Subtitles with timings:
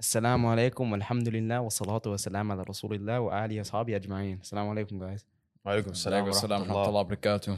[0.00, 5.21] السلام عليكم والحمد لله والصلاة والسلام على رسول الله وآله وأصحابه أجمعين السلام عليكم guys
[5.65, 6.89] Walaikum salam wa Assalamu rahmatullah.
[6.89, 7.55] warahmatullahi wabarakatuh.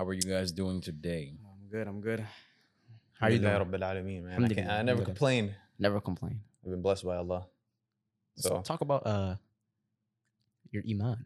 [0.00, 1.36] How are you guys doing today?
[1.36, 2.20] I'm good I'm good
[3.20, 3.80] How are you Alhamdulillah doing?
[3.80, 4.32] Rabbil Alameen, man.
[4.32, 5.04] I, can't, I Alhamdulillah, never alhamdulillah.
[5.04, 5.44] complain.
[5.78, 7.42] Never complain I've been blessed by Allah.
[8.36, 9.36] so So, talk about uh
[10.72, 11.24] your iman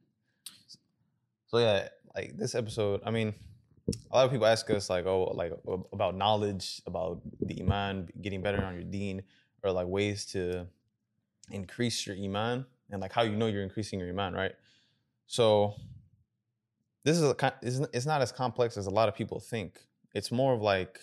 [1.50, 3.34] so yeah, like this episode, I mean,
[4.10, 5.50] a lot of people ask us like, oh, like
[5.90, 9.26] about knowledge, about the iman, getting better on your deen,
[9.62, 10.66] or like ways to
[11.50, 14.52] increase your iman, and like how you know you're increasing your iman, right?
[15.26, 15.74] So,
[17.04, 19.80] this is a, it's not as complex as a lot of people think.
[20.14, 21.00] It's more of like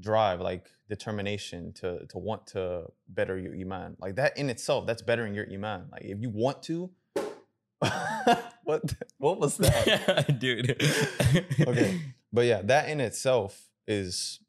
[0.00, 3.96] drive, like determination to to want to better your iman.
[3.98, 5.88] Like that in itself, that's bettering your iman.
[5.90, 6.90] Like if you want to,
[8.64, 10.36] what what was that?
[10.38, 10.70] Dude.
[11.66, 12.00] okay,
[12.32, 14.40] but yeah, that in itself is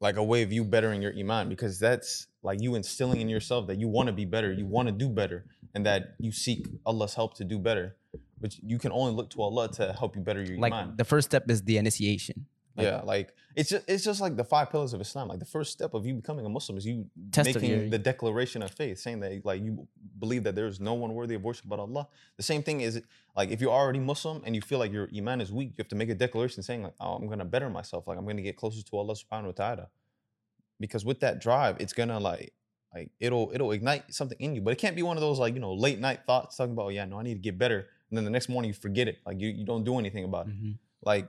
[0.00, 3.66] like a way of you bettering your iman because that's like you instilling in yourself
[3.66, 6.66] that you want to be better, you want to do better, and that you seek
[6.86, 7.96] Allah's help to do better.
[8.40, 10.94] But you can only look to Allah to help you better your like iman.
[10.96, 14.44] the first step is the initiation like, yeah, like it's just it's just like the
[14.44, 15.28] five pillars of Islam.
[15.28, 18.62] Like the first step of you becoming a Muslim is you making your- the declaration
[18.62, 19.86] of faith, saying that like you
[20.20, 22.06] believe that there is no one worthy of worship but Allah.
[22.36, 23.02] The same thing is
[23.36, 25.88] like if you're already Muslim and you feel like your iman is weak, you have
[25.88, 28.06] to make a declaration saying like, oh, I'm gonna better myself.
[28.06, 29.86] Like I'm gonna get closer to Allah Subhanahu wa Taala.
[30.78, 32.52] Because with that drive, it's gonna like
[32.94, 34.60] like it'll it'll ignite something in you.
[34.60, 36.86] But it can't be one of those like you know late night thoughts talking about
[36.86, 39.08] oh, yeah no I need to get better, and then the next morning you forget
[39.08, 39.18] it.
[39.26, 40.54] Like you you don't do anything about it.
[40.54, 40.78] Mhm.
[41.02, 41.28] Like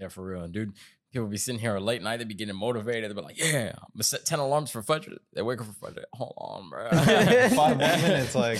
[0.00, 0.72] yeah, for real, dude.
[1.14, 3.08] People be sitting here late night, they be getting motivated.
[3.08, 5.16] They be like, yeah, I'm gonna set 10 alarms for Fajr.
[5.32, 6.02] They wake up for Fajr.
[6.12, 6.90] Hold on, bro.
[7.50, 8.58] five more minutes like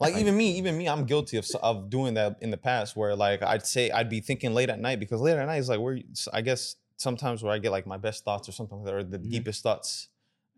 [0.00, 3.14] like even me even me i'm guilty of of doing that in the past where
[3.16, 5.80] like i'd say i'd be thinking late at night because late at night is like
[5.80, 8.78] where you- s- i guess sometimes where i get like my best thoughts or something
[8.78, 9.30] like that or the Mhm.
[9.30, 10.08] deepest thoughts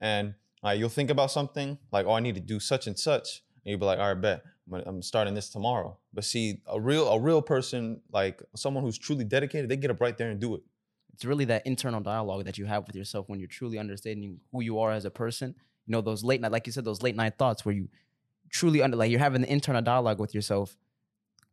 [0.01, 3.43] and uh, you'll think about something like oh i need to do such and such
[3.65, 7.09] and you'll be like all right bet I'm, starting this tomorrow but see a real
[7.09, 10.55] a real person like someone who's truly dedicated they get up right there and do
[10.55, 10.63] it
[11.19, 14.63] it's really that internal dialogue that you have with yourself when you're truly understanding who
[14.63, 15.53] you are as a person.
[15.85, 17.89] You know, those late night, like you said, those late night thoughts where you
[18.51, 20.77] truly under, like you're having the internal dialogue with yourself,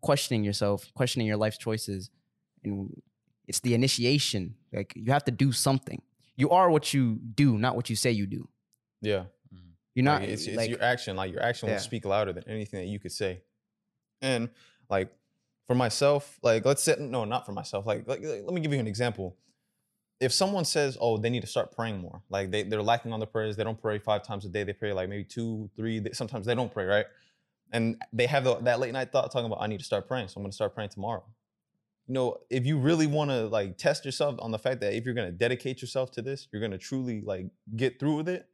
[0.01, 2.11] questioning yourself, questioning your life's choices,
[2.63, 3.01] and
[3.47, 4.53] it's the initiation.
[4.71, 5.99] Like you have to do something.
[6.35, 8.47] You are what you do, not what you say you do.
[9.01, 9.23] yeah
[9.95, 11.15] You're not Like, it's, it's like your action.
[11.15, 11.75] Like your action Yeah.
[11.75, 13.41] will speak louder than anything that you could say.
[14.21, 14.49] And
[14.89, 15.09] like
[15.67, 17.85] for myself, like let's say no, not for myself.
[17.85, 19.37] Like, like let me give you an example.
[20.19, 23.19] If someone says, "Oh, they need to start praying more," like they they're lacking on
[23.19, 24.63] the prayers, they don't pray five times a day.
[24.63, 25.99] They pray like maybe two, three.
[25.99, 27.05] They, sometimes they don't pray, right?
[27.71, 30.29] And they have the, that late night thought talking about, "I need to start praying,
[30.29, 31.23] so I'm going to start praying tomorrow."
[32.07, 35.03] You know, if you really want to like test yourself on the fact that if
[35.05, 38.29] you're going to dedicate yourself to this, you're going to truly like get through with
[38.29, 38.47] it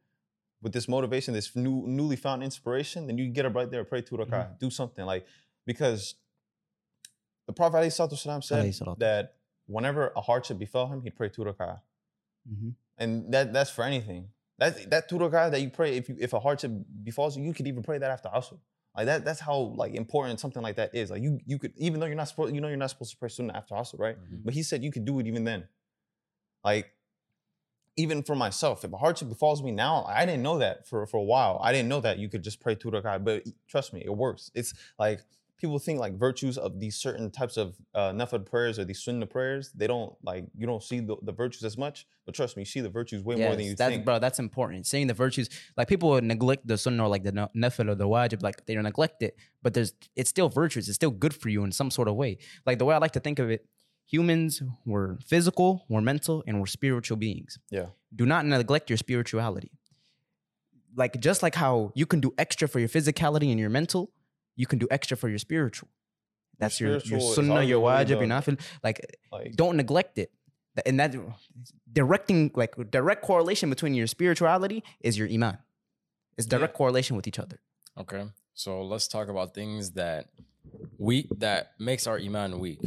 [0.62, 3.88] with this motivation, this new newly found inspiration, then you get up right there and
[3.88, 5.26] pray two rak'ah, do something like
[5.66, 6.14] because
[7.46, 8.58] the Prophet ﷺ said
[8.98, 9.34] that
[9.66, 11.80] whenever a hardship befell him, he'd pray two rak'ah.
[12.48, 12.74] Mhm.
[12.98, 14.28] And that that's for anything.
[14.58, 16.70] That that two rak'ah that you pray if you if a hardship
[17.02, 18.58] befalls you, you could even pray that after asr.
[18.96, 21.10] Like that that's how like important something like that is.
[21.10, 23.16] Like you you could even though you're not supposed you know you're not supposed to
[23.16, 24.16] pray sunnah after asr, right?
[24.16, 24.44] Mhm.
[24.44, 25.66] But he said you could do it even then.
[26.62, 26.92] Like,
[27.96, 31.18] even for myself, if a hardship befalls me now, I didn't know that for, for
[31.18, 31.60] a while.
[31.62, 34.50] I didn't know that you could just pray two God, but trust me, it works.
[34.54, 35.20] It's like
[35.62, 39.26] people think like virtues of these certain types of uh, nafil prayers or these sunnah
[39.26, 39.70] prayers.
[39.72, 42.66] They don't like you don't see the, the virtues as much, but trust me, you
[42.66, 44.04] see the virtues way more than you think.
[44.04, 44.86] Bro, that's important.
[44.86, 47.94] Seeing the virtues, like people would neglect the sunnah or like the na- nafil or
[47.94, 50.88] the wajib, like they don't neglect it, but there's it's still virtues.
[50.88, 52.38] It's still good for you in some sort of way.
[52.66, 53.66] Like the way I like to think of it,
[54.12, 54.62] humans
[54.92, 57.58] were physical, we're mental, and we're spiritual beings.
[57.70, 57.86] Yeah.
[58.14, 59.70] Do not neglect your spirituality.
[61.02, 64.02] Like just like how you can do extra for your physicality and your mental,
[64.56, 65.88] you can do extra for your spiritual.
[66.58, 68.60] That's your, your spiritual is sunnah, your arguably wajib, your the- nafil.
[68.84, 68.98] Like
[69.32, 70.30] Like, don't neglect it
[70.86, 71.14] and that
[71.92, 75.58] directing like direct correlation between your spirituality is your iman
[76.38, 76.56] it's Yeah.
[76.56, 77.58] direct correlation with each other
[78.02, 80.22] Okay, so let's talk about things that
[81.08, 82.80] weak that makes our iman weak.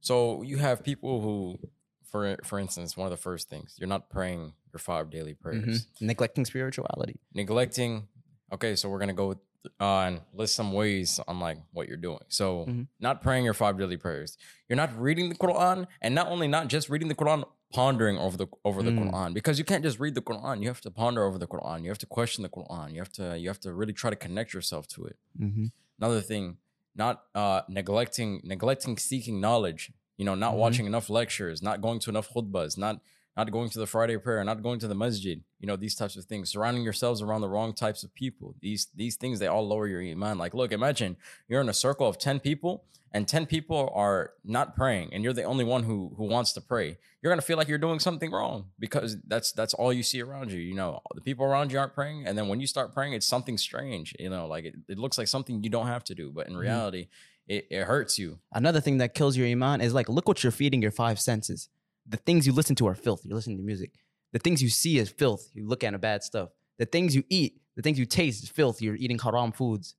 [0.00, 1.58] So you have people who,
[2.04, 5.86] for for instance, one of the first things you're not praying your five daily prayers,
[5.86, 6.02] Mhm.
[6.02, 8.08] neglecting spirituality neglecting.
[8.52, 9.34] Okay, so we're gonna go
[9.80, 12.20] on list some ways on like what you're doing.
[12.28, 12.86] So Mhm.
[13.00, 14.38] not praying your five daily prayers.
[14.68, 18.36] You're not reading the Quran, and not only not just reading the Quran, pondering over
[18.38, 19.10] the over the Mm.
[19.10, 20.62] Quran because you can't just read the Quran.
[20.62, 21.82] You have to ponder over the Quran.
[21.82, 22.92] You have to question the Quran.
[22.92, 25.18] You have to you have to really try to connect yourself to it.
[25.38, 25.66] mm-hmm.
[26.00, 26.56] Another thing,
[26.98, 29.92] not uh, neglecting neglecting seeking knowledge.
[30.16, 30.58] You know, not Mhm.
[30.58, 33.00] watching enough lectures, not going to enough khutbahs, not
[33.38, 36.16] not going to the Friday prayer, not going to the masjid, you know, these types
[36.16, 38.56] of things, surrounding yourselves around the wrong types of people.
[38.60, 40.38] These these things they all lower your iman.
[40.38, 41.16] Like, look, imagine
[41.48, 45.32] you're in a circle of 10 people and 10 people are not praying and you're
[45.32, 46.98] the only one who who wants to pray.
[47.22, 50.20] You're going to feel like you're doing something wrong because that's that's all you see
[50.20, 50.58] around you.
[50.58, 53.26] You know, the people around you aren't praying and then when you start praying it's
[53.26, 56.32] something strange, you know, like it, it looks like something you don't have to do,
[56.34, 56.62] but in mm-hmm.
[56.62, 57.06] reality
[57.46, 58.40] it, it hurts you.
[58.52, 61.68] Another thing that kills your iman is like, look what you're feeding your five senses.
[62.08, 63.22] The things you listen to are filth.
[63.24, 63.92] You're listening to music.
[64.32, 65.50] The things you see is filth.
[65.54, 66.50] You look at a bad stuff.
[66.78, 68.80] The things you eat, the things you taste is filth.
[68.82, 69.94] You're eating haram foods,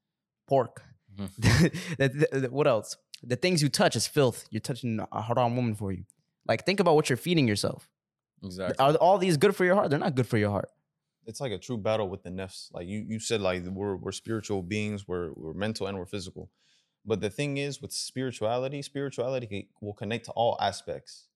[0.48, 0.82] pork.
[1.18, 1.68] Mm-hmm.
[1.98, 2.98] The- the- the- what else?
[3.22, 4.46] The things you touch is filth.
[4.50, 6.06] You're touching a haram woman for you.
[6.48, 7.90] Like, think about what you're feeding yourself.
[8.44, 8.78] Exactly.
[8.80, 9.90] Are all these good for your heart?
[9.90, 10.70] They're not good for your heart.
[11.28, 12.74] it's like a true battle with the nefs.
[12.74, 16.50] Like you, you said, like we're we're spiritual beings, we're we're mental and we're physical.
[17.06, 21.28] But the thing is, with spirituality, spirituality will connect to all aspects.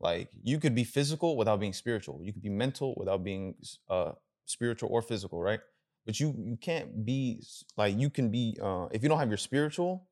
[0.00, 2.20] Like you could be physical without being spiritual.
[2.22, 3.54] You could be mental without being
[3.88, 4.12] uh,
[4.44, 5.60] spiritual or physical, right?
[6.06, 7.42] But you you can't be
[7.76, 10.06] like you can be uh, if you don't have your spiritual,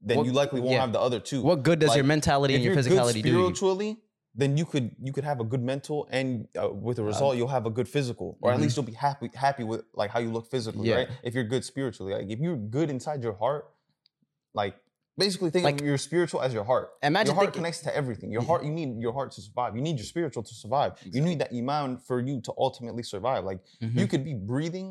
[0.00, 0.80] then What- you likely won't yeah.
[0.80, 1.42] have the other two.
[1.42, 3.28] What good does your mentality and your physicality good do?
[3.30, 3.38] you?
[3.44, 3.96] spiritually,
[4.34, 7.48] then you could you could have a good mental, and uh, with the result, you'll
[7.48, 8.62] have a good physical, or at Mhm.
[8.62, 10.96] least you'll be happy happy with like how you look physically, Yeah.
[10.96, 11.08] right?
[11.22, 13.70] If you're good spiritually, like if you're good inside your heart,
[14.54, 14.74] like
[15.26, 16.86] basically think Like- of your spiritual as your heart.
[17.02, 18.28] Imagine your heart thinking- connects to everything.
[18.36, 18.48] Your Yeah.
[18.50, 19.70] heart, you need your heart to survive.
[19.76, 20.92] You need your spiritual to survive.
[21.16, 23.42] You need that iman for you to ultimately survive.
[23.50, 23.98] Like Mhm.
[24.00, 24.88] you could be breathing.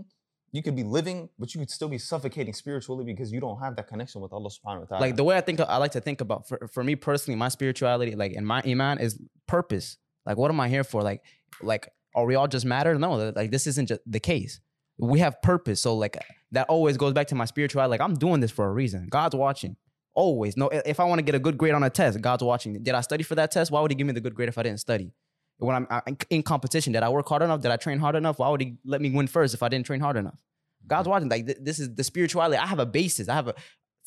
[0.57, 3.74] You could be living, but you could still be suffocating spiritually because you don't have
[3.78, 5.01] that connection with Allah subhanahu wa ta'ala.
[5.06, 7.48] like the way I think I like to think about for, for me personally, my
[7.57, 9.12] spirituality, like and my iman is
[9.48, 9.88] purpose.
[10.28, 11.00] Like, what am I here for?
[11.12, 11.22] Like,
[11.62, 11.83] like
[12.16, 12.94] are we all just matter?
[13.06, 14.60] No, like this isn't just the case.
[15.00, 15.80] We have purpose.
[15.81, 16.18] So like
[16.51, 17.89] that always goes back to my spirituality.
[17.95, 19.07] Like I'm doing this for a reason.
[19.10, 19.78] God's watching.
[20.13, 20.57] Always.
[20.57, 22.81] No, if I want to get a good grade on a test, God's watching.
[22.83, 23.71] Did I study for that test?
[23.71, 25.13] Why would he give me the good grade if I didn't study?
[25.57, 25.87] When I'm
[26.29, 27.61] in competition, did I work hard enough?
[27.61, 28.39] Did I train hard enough?
[28.39, 30.39] Why would he let me win first if I didn't train hard enough?
[30.87, 31.29] God's watching.
[31.29, 32.57] Like th- this is the spirituality.
[32.57, 33.29] I have a basis.
[33.29, 33.53] I have a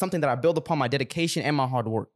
[0.00, 2.10] something that I build upon my dedication and my hard work.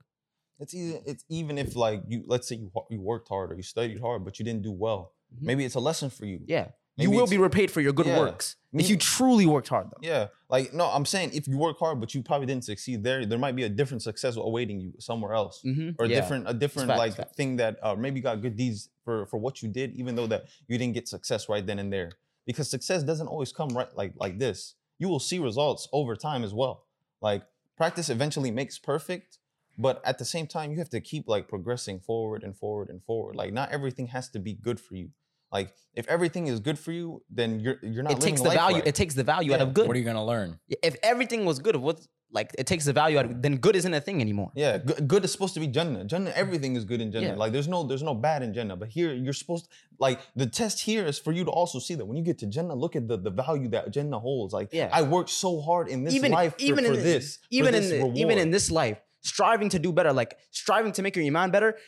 [0.58, 3.62] It's even it's even if like you let's say you you worked hard or you
[3.62, 5.14] studied hard but you didn't do well.
[5.32, 5.43] Mhm.
[5.43, 6.40] Maybe it's a lesson for you.
[6.46, 6.69] Yeah.
[6.99, 8.19] Maybe you will be repaid for your good Yeah.
[8.19, 8.56] works.
[8.73, 10.00] If you truly worked hard though.
[10.03, 13.25] Yeah, like no, I'm saying if you work hard but you probably didn't succeed there,
[13.25, 15.91] there might be a different success awaiting you somewhere else, Mm-hmm.
[15.99, 18.91] or a different a different facts, like thing that uh, maybe you got good deeds
[19.05, 21.91] for for what you did, even though that you didn't get success right then and
[21.93, 22.11] there.
[22.47, 24.75] Because success doesn't always come right like like this.
[24.99, 26.85] You will see results over time as well.
[27.23, 27.43] Like
[27.77, 29.39] practice eventually makes perfect,
[29.79, 33.03] but at the same time you have to keep like progressing forward and forward and
[33.05, 33.35] forward.
[33.37, 35.11] Like not everything has to be good for you.
[35.50, 38.59] Like if everything is good for you, then you're you're not It takes the life
[38.59, 38.77] value.
[38.79, 38.87] right.
[38.87, 39.87] It takes the value out of good.
[39.89, 40.59] What are you gonna learn?
[40.69, 43.95] if everything was good, what like it takes the value out of then good isn't
[43.95, 44.53] a thing anymore.
[44.55, 46.05] Yeah, good, good is supposed to be Jannah.
[46.05, 47.29] Jannah, everything is good in Jannah.
[47.29, 47.35] Yeah.
[47.37, 48.77] Like there's no there's no bad in Jannah.
[48.77, 51.95] But here you're supposed to, like the test here is for you to also see
[51.95, 54.53] that when you get to Jannah, look at the, the value that Jannah holds.
[54.53, 54.91] Like Yeah.
[54.93, 57.37] I worked so hard in this even life for, even for in this.
[57.37, 60.93] for even this in the, even in this life, striving to do better, like striving
[60.93, 61.79] to make your iman better.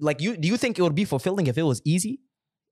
[0.00, 2.18] Like you, do you think it would be fulfilling if it was easy?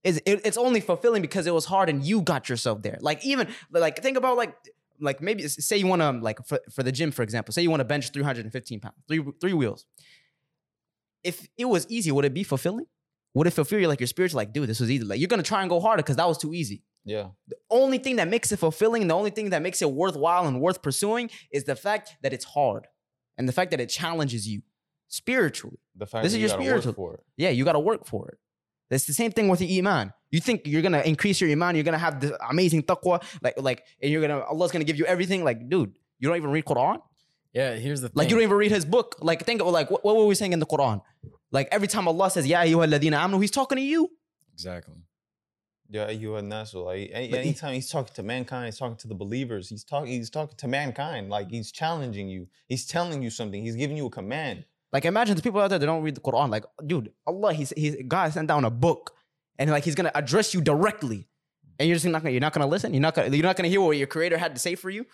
[0.05, 2.99] Is it, it's only fulfilling because it was hard and you got yourself there.
[3.01, 4.55] Like even like think about like
[5.01, 7.71] like maybe say you want to like for, for the gym for example, say you
[7.71, 9.87] want to bench 315 pounds, three three wheels.
[11.23, 12.87] If it was easy, would it be fulfilling?
[13.35, 14.37] Would it fulfill you like your spiritual?
[14.39, 15.05] Like, dude, this was easy.
[15.05, 17.29] Like you're gonna try and go harder because that was too easy Yeah.
[17.49, 20.61] the only thing that makes it fulfilling, the only thing that makes it worthwhile and
[20.61, 22.89] worth pursuing is the fact that it's hard
[23.39, 24.63] and the fact that it challenges you
[25.09, 25.79] spiritually.
[25.97, 26.49] The fact This that is you your
[26.81, 27.21] spiritual- work for it.
[27.37, 28.39] Yeah, you got to work for it.
[28.93, 30.13] It's the same thing with your iman.
[30.31, 33.84] You think you're gonna increase your iman, you're gonna have this amazing taqwa, like like,
[34.01, 35.44] and you're gonna Allah's gonna give you everything.
[35.44, 36.99] Like, dude, you don't even read Quran.
[37.53, 38.15] Yeah, here's the thing.
[38.17, 39.17] Like, you don't even read His book.
[39.20, 41.03] Like, think of like what, what were we saying in the Quran?
[41.51, 44.11] Like every time Allah says, "Ya ayyuhalladhina amanu," He's talking to you.
[44.55, 44.96] exactly.
[45.91, 46.82] Yeah, you and Nasu.
[46.87, 49.69] Like any, anytime he's talking to mankind, he's talking to the believers.
[49.69, 50.11] He's talking.
[50.11, 51.29] He's talking to mankind.
[51.29, 52.49] Like he's challenging you.
[52.67, 53.63] He's telling you something.
[53.63, 54.65] He's giving you a command.
[54.93, 56.51] Like imagine the people out there that don't read the Quran.
[56.51, 59.15] Like, dude, Allah, he's he's God sent down a book,
[59.58, 61.29] and like he's gonna address you directly,
[61.79, 62.93] and you're just not gonna you're not gonna listen.
[62.93, 65.06] You're not gonna you're not gonna hear what your Creator had to say for you.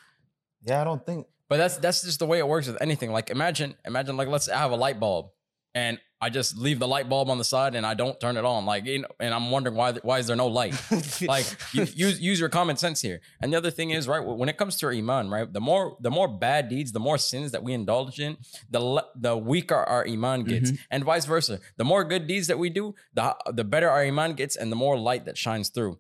[0.65, 1.27] Yeah, I don't think.
[1.49, 3.13] But that's that's just the way it works with anything.
[3.13, 5.31] Like imagine, imagine like let's say I have a light bulb
[5.75, 8.45] and I just leave the light bulb on the side and I don't turn it
[8.45, 8.67] on.
[8.67, 10.75] Like you know, and I'm wondering why why is there no light?
[11.23, 13.21] like you, use use your common sense here.
[13.41, 16.11] And the other thing is, right, when it comes to iman, right, the more the
[16.11, 18.37] more bad deeds, the more sins that we indulge in,
[18.69, 20.83] the le- the weaker our iman gets, mm-hmm.
[20.91, 21.61] and vice versa.
[21.77, 24.77] The more good deeds that we do, the the better our iman gets, and the
[24.77, 25.99] more light that shines through.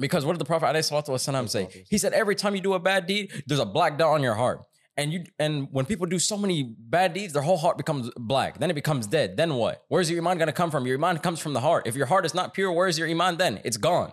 [0.00, 1.84] Because what did the Prophet ﷺ say?
[1.88, 4.34] He said, every time you do a bad deed, there's a black dot on your
[4.34, 4.62] heart.
[4.98, 8.58] And you and when people do so many bad deeds, their whole heart becomes black.
[8.58, 9.36] Then it becomes dead.
[9.38, 9.84] Then what?
[9.88, 10.86] Where's your iman gonna come from?
[10.86, 11.86] Your iman comes from the heart.
[11.86, 13.60] If your heart is not pure, where's your iman then?
[13.64, 14.12] It's gone.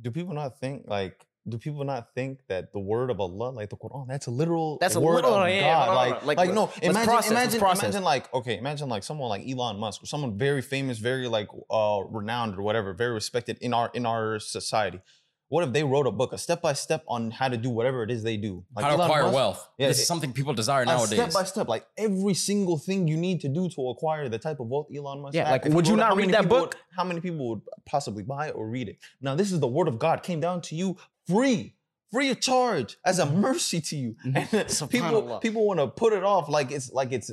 [0.00, 3.70] do people not think like do people not think that the word of Allah, like
[3.70, 5.86] the Quran, that's a literal That's a word literal- of yeah, God?
[5.86, 7.82] no, no, no, like, like, like, no, let's imagine, process, let's imagine, process.
[7.84, 11.48] imagine like, okay, imagine like someone like Elon Musk or someone very famous, very like
[11.70, 15.00] uh renowned or whatever, very respected in our in our society.
[15.48, 18.02] What if they wrote a book, a step by step on how to do whatever
[18.02, 18.64] it is they do?
[18.74, 19.68] Like How to Elon acquire Musk, wealth.
[19.78, 21.18] Yeah, this it- is something people desire a nowadays.
[21.20, 24.58] Step by step, like every single thing you need to do to acquire the type
[24.58, 25.34] of wealth Elon Musk.
[25.36, 25.52] Yeah, had.
[25.52, 26.74] like, If would you wrote not read that book?
[26.74, 28.98] would- how many people would possibly buy it or read it?
[29.20, 30.96] Now, this is the word of God came down to you
[31.28, 31.74] free,
[32.10, 34.16] free of charge, as a mercy to you.
[34.26, 34.52] Mhm.
[34.82, 37.30] And people, people want to put it off like it's like it's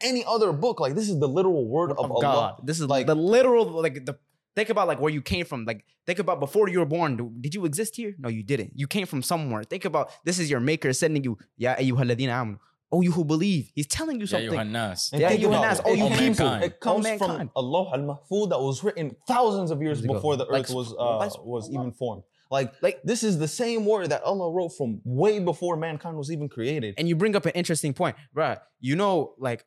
[0.00, 0.80] any other book.
[0.80, 2.20] Like this is the literal word of, of Allah.
[2.22, 2.60] God.
[2.64, 4.18] This is Like- like the literal like the
[4.60, 5.60] think about like where you came from.
[5.70, 7.10] Like think about before you were born.
[7.44, 8.12] Did you exist here?
[8.24, 8.70] No, you didn't.
[8.82, 9.62] You came from somewhere.
[9.72, 11.32] Think about this is your maker sending you.
[11.64, 12.58] Ya ayyuhalladhina amanu.
[12.92, 13.64] Oh, you who believe.
[13.76, 14.58] He's telling you yeah, something.
[14.58, 15.00] Yohannas.
[15.12, 15.84] And Yeah, you about and it.
[15.88, 16.52] oh, you comes- people.
[16.68, 17.50] It comes from.
[17.60, 20.88] Allah al Mahfud that was written thousands of years Years before the Like, earth was
[20.92, 22.24] uh, was even formed.
[22.56, 26.28] Like, Like- this is the same word that Allah wrote from way before mankind was
[26.34, 26.90] even created.
[26.98, 28.58] and you bring up an interesting point, right?
[28.88, 29.60] You know, like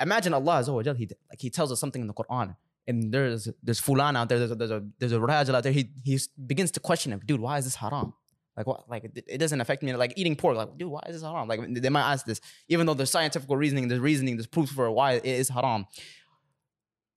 [0.00, 2.48] imagine Allah Azza wa Jal, he like he tells us something in the Quran,
[2.86, 5.72] and there's there's fulan out there, there's a there's a there's a rajal out there.
[5.72, 8.14] He he begins to question him, dude, why is this haram?
[8.56, 8.88] Like what?
[8.88, 9.94] Like it, it doesn't affect me.
[9.94, 11.48] Like eating pork, like dude, why is this haram?
[11.48, 14.90] Like they might ask this, even though there's scientific reasoning, there's reasoning, there's proof for
[14.90, 15.86] why it is haram.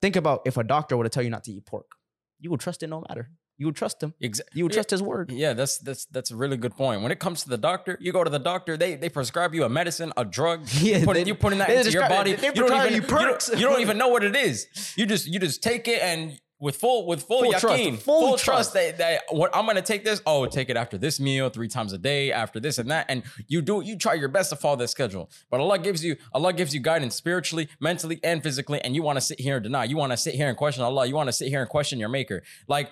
[0.02, 1.88] Think about if a doctor were to tell you not to eat pork,
[2.40, 3.32] you would trust it no matter.
[3.58, 4.14] You would trust him.
[4.22, 4.78] Exa- You would Yeah.
[4.78, 5.32] trust his word.
[5.32, 7.02] Yeah, that's that's that's a really good point.
[7.02, 9.64] When it comes to the doctor, you go to the doctor, they they prescribe you
[9.64, 10.68] a medicine, a drug.
[10.82, 12.34] Yeah, you put, they- you putting that they into your body.
[12.34, 14.68] they you don't even you don't- You don't, even know what it is.
[14.98, 18.28] You just you just take it and with full with full, Full trust, full full,
[18.38, 18.44] trust.
[18.46, 20.22] trust that, that what I'm gonna take this.
[20.26, 23.24] Oh, take it after this meal, three times a day, after this and that, and
[23.48, 25.30] you do you try your best to follow that schedule.
[25.52, 29.18] But Allah gives you Allah gives you guidance spiritually, mentally, and physically, and you want
[29.18, 29.84] to sit here and deny.
[29.84, 31.06] You want to sit here and question Allah.
[31.06, 32.42] You want to sit here and question your Maker.
[32.70, 32.90] Like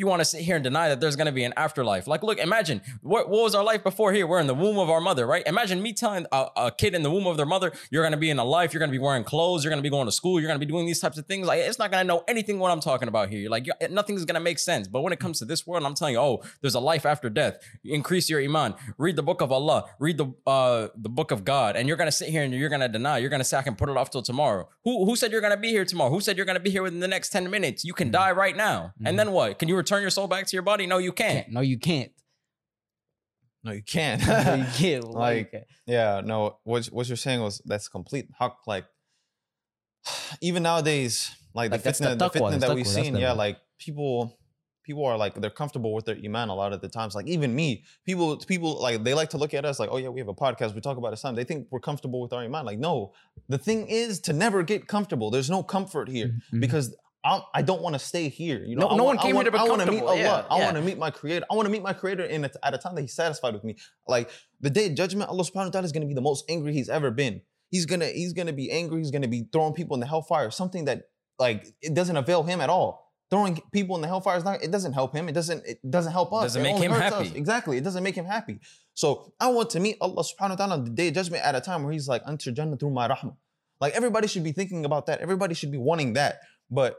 [0.00, 2.06] you want to sit here and deny that there's going to be an afterlife.
[2.06, 4.26] Like, look, imagine what, what was our life before here?
[4.26, 5.46] We're in the womb of our mother, right?
[5.46, 8.18] Imagine me telling a, a kid in the womb of their mother, you're going to
[8.18, 10.06] be in a life, you're going to be wearing clothes, you're going to be going
[10.06, 11.46] to school, you're going to be doing these types of things.
[11.46, 13.50] Like, it's not going to know anything what I'm talking about here.
[13.50, 14.88] Like, nothing's going to make sense.
[14.88, 17.28] But when it comes to this world, I'm telling you, oh, there's a life after
[17.28, 17.58] death.
[17.84, 18.76] Increase your iman.
[18.96, 19.84] Read the book of Allah.
[19.98, 21.76] Read the uh, the book of God.
[21.76, 23.18] And you're going to sit here and you're going to deny.
[23.18, 24.66] You're going to say, I can put it off till tomorrow.
[24.84, 26.10] Who, who said you're going to be here tomorrow?
[26.10, 27.84] Who said you're going to be here within the next 10 minutes?
[27.84, 28.94] You can die right now.
[29.04, 29.58] And then what?
[29.58, 30.86] Can you return your soul back to your body?
[30.86, 31.48] No, you can't.
[31.50, 32.12] No, you can't.
[33.64, 34.26] No, you can't.
[34.26, 35.04] No, you can't.
[35.04, 35.64] Wallahi, you Like, can't.
[35.86, 36.58] yeah, no.
[36.64, 38.56] What what you're saying was that's complete haq.
[38.66, 38.84] Like,
[40.40, 43.20] even nowadays, like, Like, the that's the fitna, the taqwa, fitna that we've seen, the-
[43.20, 44.38] yeah, like people,
[44.84, 47.14] people are like they're comfortable with their iman a lot of the times.
[47.14, 50.08] Like even me, people, people like they like to look at us like, oh yeah,
[50.08, 51.34] we have a podcast, we talk about Islam.
[51.34, 52.64] They think we're comfortable with our iman.
[52.64, 53.12] Like, no,
[53.48, 55.30] the thing is to never get comfortable.
[55.30, 56.60] There's no comfort here Mhm.
[56.60, 56.94] because.
[57.22, 58.64] I'm, I don't want to stay here.
[58.64, 59.90] You know, No- no want, one came I here want, to be I want to
[59.90, 60.02] meet.
[60.02, 60.16] Allah.
[60.16, 60.64] Yeah, I yeah.
[60.64, 61.44] want to meet my Creator.
[61.50, 63.62] I want to meet my Creator in a, at a time that He's satisfied with
[63.64, 63.76] me.
[64.08, 66.44] Like the day of judgment, Allah Subhanahu wa Taala is going to be the most
[66.48, 67.42] angry He's ever been.
[67.70, 68.98] He's gonna He's gonna be angry.
[68.98, 70.50] He's gonna be throwing people in the hellfire.
[70.50, 71.02] Something that
[71.38, 73.12] like it doesn't avail Him at all.
[73.30, 74.60] Throwing people in the hellfire is not.
[74.64, 75.28] It doesn't help Him.
[75.28, 75.64] It doesn't.
[75.66, 76.42] It doesn't help us.
[76.54, 77.26] Doesn't It make him hurts us.
[77.28, 77.38] happy.
[77.38, 77.76] Exactly.
[77.76, 78.58] It doesn't make Him happy.
[78.94, 81.54] So I want to meet Allah Subhanahu wa Taala on the day of judgment at
[81.54, 83.36] a time where He's like, "Enter Jannah through my rahmah."
[83.80, 85.20] Like everybody should be thinking about that.
[85.20, 86.40] Everybody should be wanting that.
[86.72, 86.96] But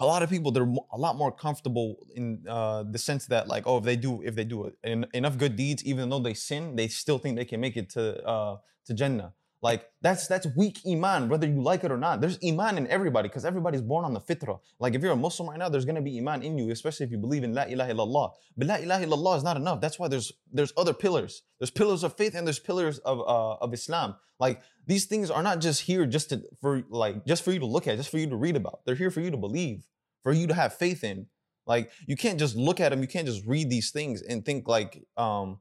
[0.00, 3.64] a lot of people they're a lot more comfortable in uh, the sense that like
[3.66, 6.74] oh if they do if they do en- enough good deeds even though they sin
[6.74, 10.78] they still think they can make it to uh, to Jannah like that's that's weak
[10.88, 12.20] iman whether you like it or not.
[12.20, 14.58] There's iman in everybody because everybody's born on the fitrah.
[14.78, 17.12] Like if you're a Muslim right now there's gonna be iman in you especially if
[17.12, 18.30] you believe in la ilaha illallah.
[18.56, 19.80] But la ilaha illallah is not enough.
[19.80, 21.42] That's why there's there's other pillars.
[21.58, 24.16] There's pillars of faith and there's pillars of uh, of Islam.
[24.38, 27.66] Like these things are not just here just to for like just for you to
[27.66, 28.80] look at just for you to read about.
[28.86, 29.86] They're here for you to believe
[30.22, 31.26] for you to have faith in.
[31.66, 34.66] Like you can't just look at them you can't just read these things and think
[34.66, 35.60] like um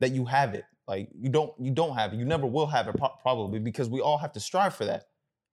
[0.00, 2.88] that you have it like you don't you don't have it you never will have
[2.88, 5.04] it pro- probably because we all have to strive for that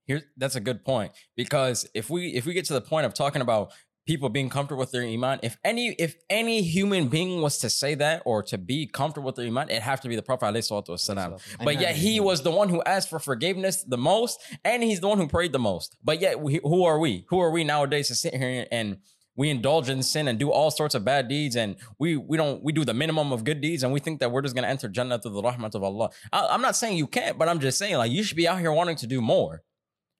[0.06, 3.13] Here, that's a good point because if we if we get to the point of
[3.13, 3.72] talking about
[4.06, 7.96] people being comfortable with their iman, if any if any human being was to say
[7.96, 10.54] that or to be comfortable with their iman, it have to be the Prophet.
[11.63, 15.08] But yet he was the one who asked for forgiveness the most, and he's the
[15.08, 15.98] one who prayed the most.
[16.04, 17.25] But yet, we, who are we?
[17.30, 18.98] Who are we nowadays to sit here and
[19.36, 22.63] we indulge in sin and do all sorts of bad deeds, and we we don't
[22.63, 24.88] we do the minimum of good deeds, and we think that we're just gonna enter
[24.88, 26.10] Jannah through the rahmat of Allah.
[26.32, 28.60] I, I'm not saying you can't, but I'm just saying like you should be out
[28.60, 29.63] here wanting to do more.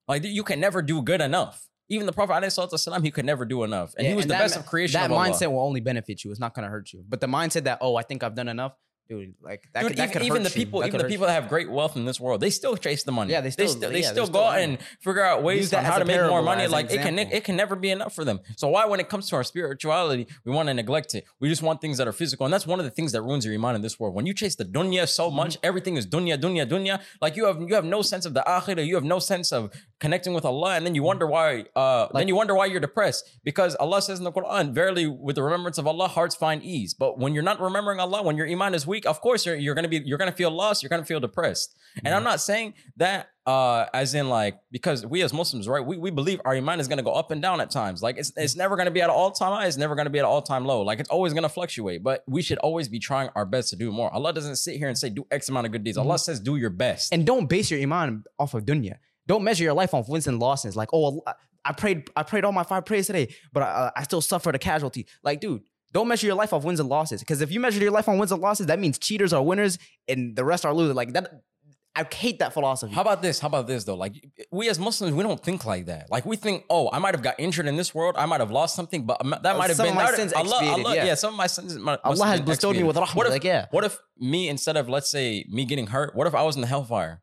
[0.08, 1.68] Like you can never do good enough.
[1.88, 4.34] Even the Prophet ﷺ, he could never do enough, and Yeah, he was and the
[4.34, 5.00] that best of creation.
[5.00, 5.28] That of Allah.
[5.28, 6.32] mindset will only benefit you.
[6.32, 7.04] It's not going to hurt you.
[7.08, 8.72] But the mindset that oh, I think I've done enough,
[9.08, 9.34] dude.
[9.42, 9.82] Like that.
[9.82, 10.54] Dude, could, that even, could even the you.
[10.54, 13.02] people, That even the people that have great wealth in this world, they still chase
[13.04, 13.32] the money.
[13.32, 15.78] Yeah, they still- they, yeah, they're still still go out and figure out ways that
[15.80, 16.66] on how to make more money.
[16.66, 18.40] Like it can, it can never be enough for them.
[18.56, 21.24] So why, when it comes to our spirituality, we want to neglect it?
[21.40, 23.44] We just want things that are physical, and that's one of the things that ruins
[23.44, 24.14] your iman in this world.
[24.14, 25.36] When you chase the dunya so Mm-hmm.
[25.36, 27.00] much, everything is dunya, dunya, dunya.
[27.20, 28.86] Like you have, you have no sense of the akhirah.
[28.86, 31.64] You have no sense of connecting with Allah, and then you wonder why.
[31.74, 35.34] Uh, then you wonder why you're depressed because Allah says in the Quran, "Verily, with
[35.36, 38.48] the remembrance of Allah, hearts find ease." But when you're not remembering Allah, when your
[38.48, 40.82] iman is weak, of course you're, you're gonna be you're gonna feel lost.
[40.82, 41.76] You're gonna feel depressed.
[42.04, 45.84] And I'm not saying that uh, as in like because we as Muslims, right?
[45.84, 48.02] We, we believe our iman is gonna go up and down at times.
[48.02, 49.66] Like it's it's never gonna be at an all time high.
[49.66, 50.82] It's never gonna be at an all time low.
[50.82, 52.02] Like it's always gonna fluctuate.
[52.02, 54.12] But we should always be trying our best to do more.
[54.14, 55.98] Allah doesn't sit here and say do X amount of good deeds.
[55.98, 57.12] Allah says do your best.
[57.12, 58.94] And don't base your iman off of dunya.
[59.26, 60.76] Don't measure your life off wins and losses.
[60.76, 61.22] Like, oh,
[61.64, 64.58] I prayed, I prayed all my five prayers today, but I, I still suffered a
[64.58, 65.06] casualty.
[65.24, 65.62] Like, dude,
[65.92, 67.20] don't measure your life off wins and losses.
[67.20, 69.78] Because if you measure your life on wins and losses, that means cheaters are winners
[70.08, 70.94] and the rest are losers.
[70.94, 71.42] Like that,
[71.96, 72.92] I hate that philosophy.
[72.94, 73.38] How about this?
[73.38, 73.94] How about this though?
[73.94, 74.12] Like
[74.52, 76.10] we as Muslims, we don't think like that.
[76.10, 78.16] Like we think, oh, I might have got injured in this world.
[78.18, 80.58] I might have lost something, but that uh, might have some been my sins Allah,
[80.58, 81.04] expiated, Allah, yeah.
[81.06, 81.14] yeah.
[81.14, 81.76] some of my sins.
[81.76, 83.14] Must Allah has bestowed me with rahmah.
[83.14, 83.66] What if, like, yeah.
[83.70, 86.60] what if me instead of let's say me getting hurt, what if I was in
[86.60, 87.22] the hellfire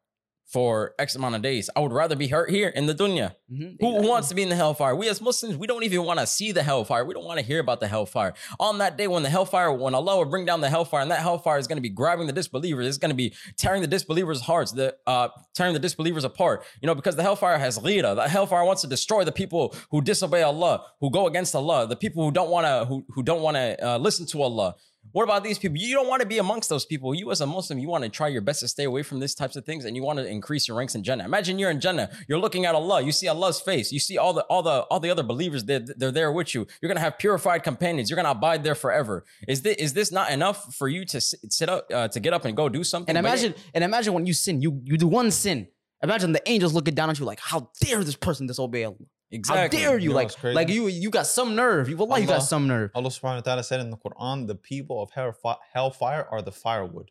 [0.53, 1.69] for X amount of days?
[1.75, 3.33] I would rather be hurt here in the dunya.
[3.51, 4.07] Mhm, Who exactly.
[4.09, 4.95] wants to be in the hellfire?
[4.95, 7.03] We as Muslims, we don't even want to see the hellfire.
[7.03, 8.33] We don't want to hear about the hellfire.
[8.59, 11.19] On that day when the hellfire, when Allah will bring down the hellfire, and that
[11.21, 14.41] hellfire is going to be grabbing the disbelievers, it's going to be tearing the disbelievers'
[14.41, 16.63] hearts, the uh, tearing the disbelievers apart.
[16.81, 18.15] You know, because the hellfire has ghira.
[18.15, 21.95] The hellfire wants to destroy the people who disobey Allah, who go against Allah, the
[21.95, 24.75] people who don't want to, who, who don't want to uh, listen to Allah.
[25.11, 25.77] What about these people?
[25.77, 27.13] You don't want to be amongst those people.
[27.13, 29.35] You as a Muslim, you want to try your best to stay away from these
[29.35, 31.25] types of things and you want to increase your ranks in Jannah.
[31.25, 32.09] Imagine you're in Jannah.
[32.27, 33.01] You're looking at Allah.
[33.01, 33.91] You see Allah's face.
[33.91, 36.65] You see all the all the all the other believers they're, they're there with you.
[36.81, 38.09] You're going to have purified companions.
[38.09, 39.25] You're going to abide there forever.
[39.47, 42.33] Is this is this not enough for you to sit, sit up uh, to get
[42.33, 43.15] up and go do something?
[43.15, 45.67] And imagine, and imagine when you sin, you you do one sin.
[46.01, 48.97] Imagine the angels looking down at you like, how dare this person disobey Allah?
[49.37, 49.79] Exactly.
[49.79, 50.03] How dare you?
[50.05, 50.55] You know like, crazy?
[50.55, 51.89] like you you got some nerve.
[51.89, 52.91] You Allah, you got some nerve.
[52.95, 56.51] Allah subhanahu wa ta'ala said in the Quran, the people of hellfi- hellfire are the
[56.51, 57.09] firewood.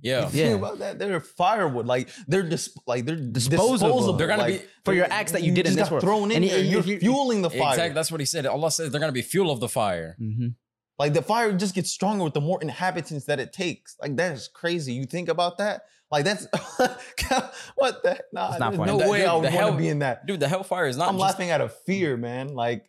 [0.00, 0.26] Yeah.
[0.28, 0.54] Think Yeah.
[0.54, 0.98] about that.
[1.00, 1.86] They're firewood.
[1.86, 3.72] Like they're dis- like they're Disposable.
[3.72, 4.12] disposable.
[4.14, 6.02] They're gonna Like, be- For your acts that you did in just this got world.
[6.04, 6.60] thrown in And there.
[6.62, 7.70] You're you- fueling the fire.
[7.74, 7.94] Exactly.
[7.94, 8.46] That's what he said.
[8.46, 10.16] Allah says they're going to be fuel of the fire.
[10.20, 10.54] Mhm.
[11.00, 13.96] Like the fire just gets stronger with the more inhabitants that it takes.
[14.00, 14.92] Like that is crazy.
[14.92, 15.82] You think about that?
[16.10, 16.46] Like that's
[17.76, 18.50] what the nah.
[18.50, 18.90] It's not funny.
[18.92, 20.26] no That- way dude, I would want to be in that.
[20.26, 22.54] Dude, the hellfire is not I'm just laughing out of fear, man.
[22.54, 22.88] Like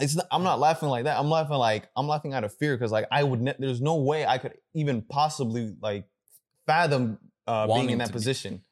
[0.00, 1.18] it's not, I'm not laughing like that.
[1.18, 3.40] I'm laughing like I'm laughing out of fear because like I would.
[3.42, 6.06] Ne- there's no way I could even possibly like
[6.66, 8.62] fathom uh, being in that be- position.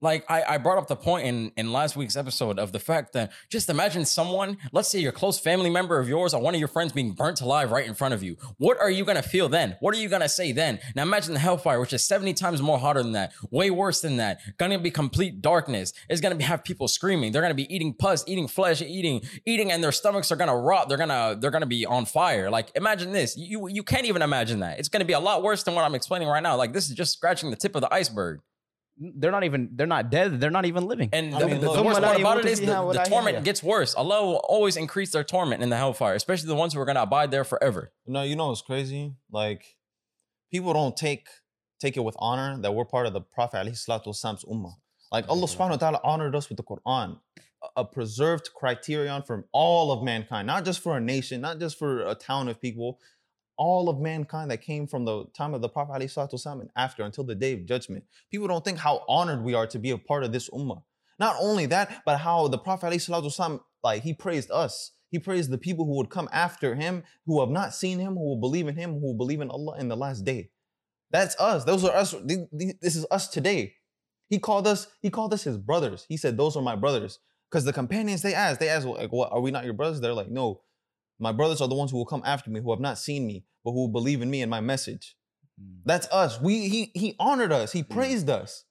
[0.00, 3.12] Like I, I brought up the point in, in last week's episode of the fact
[3.14, 6.58] that just imagine someone, let's say your close family member of yours or one of
[6.58, 8.36] your friends being burnt alive right in front of you.
[8.58, 9.76] What are you gonna feel then?
[9.80, 10.80] What are you gonna say then?
[10.94, 14.18] Now imagine the hellfire, which is 70 times more hotter than that, way worse than
[14.18, 14.40] that.
[14.58, 15.92] Gonna be complete darkness.
[16.08, 17.32] It's gonna be have people screaming.
[17.32, 20.88] They're gonna be eating pus, eating flesh, eating, eating, and their stomachs are gonna rot.
[20.88, 22.50] They're gonna they're gonna be on fire.
[22.50, 23.36] Like imagine this.
[23.36, 24.78] You you can't even imagine that.
[24.78, 26.56] It's gonna be a lot worse than what I'm explaining right now.
[26.56, 28.40] Like this is just scratching the tip of the iceberg.
[28.98, 29.70] They're not even.
[29.74, 30.40] They're not dead.
[30.40, 31.10] They're not even living.
[31.12, 32.66] And I the, mean, the- look- the worst part about able it to is see
[32.66, 33.94] the, the torment gets worse.
[33.94, 36.96] Allah will always increase their torment in the hellfire, especially the ones who are going
[36.96, 37.92] to abide there forever.
[38.06, 39.14] No, you know what's crazy?
[39.30, 39.76] Like
[40.50, 41.26] people don't take
[41.80, 44.72] take it with honor that we're part of the Prophet alayhi salatu wasalam's ummah.
[45.12, 47.18] Like Allah subhanahu wa ta'ala honored us with the Quran,
[47.62, 51.78] a- a preserved criterion for all of mankind, not just for a nation, not just
[51.78, 52.98] for a town of people,
[53.58, 57.24] all of mankind that came from the time of the Prophet wasalam and after until
[57.24, 58.04] the day of judgment.
[58.30, 60.82] People don't think how honored we are to be a part of this ummah.
[61.18, 64.92] Not only that, but how the Prophet wasalam, like he praised us.
[65.10, 68.24] He praised the people who would come after him, who have not seen him, who
[68.28, 70.50] will believe in him, who will believe in Allah in the last day.
[71.10, 71.64] That's us.
[71.64, 72.10] Those are us.
[72.10, 73.74] th- th- This is us today.
[74.28, 74.88] He called us.
[75.00, 76.04] He called us his brothers.
[76.08, 79.30] He said, "Those are my brothers." Because the companions they asked, they asked, like, "What
[79.32, 80.62] are we not your brothers?" They're like, "No,
[81.18, 83.44] my brothers are the ones who will come after me, who have not seen me,
[83.64, 85.16] but who will believe in me and my message."
[85.60, 85.78] Mm.
[85.84, 86.40] That's us.
[86.40, 87.72] We he he honored us.
[87.72, 87.90] He mm.
[87.90, 88.64] praised us.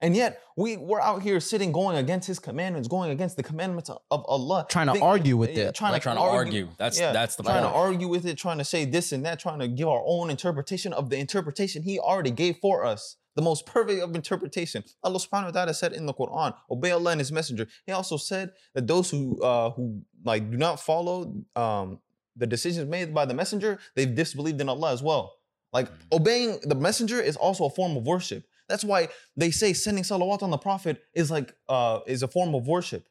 [0.00, 3.88] And yet we we're out here sitting going against his commandments, going against the commandments
[3.88, 4.66] of, of Allah.
[4.68, 5.74] Trying to Think- argue with yeah, it.
[5.74, 6.68] Trying Like to trying to argue.
[6.76, 7.72] That's that's the trying point.
[7.72, 10.28] to argue with it, trying to say this and that, trying to give our own
[10.28, 13.16] interpretation of the interpretation he already gave for us.
[13.36, 14.84] The most perfect of interpretation.
[15.02, 17.66] Allah subhanahu wa ta'ala said in the Quran, obey Allah and His Messenger.
[17.86, 21.98] He also said that those who uh who like do not follow um
[22.36, 25.34] the decisions made by the messenger, they've disbelieved in Allah as well.
[25.72, 28.44] Like obeying the messenger is also a form of worship.
[28.68, 32.54] That's why they say sending salawat on the Prophet is like uh is a form
[32.54, 33.08] of worship.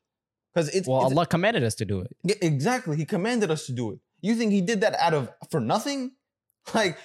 [0.53, 2.15] Because it's, well, it's- Allah commanded us to do it.
[2.23, 2.95] yeah, exactly.
[2.95, 3.99] He commanded us to do it.
[4.21, 6.11] You think he did that out of for nothing?
[6.73, 6.97] Like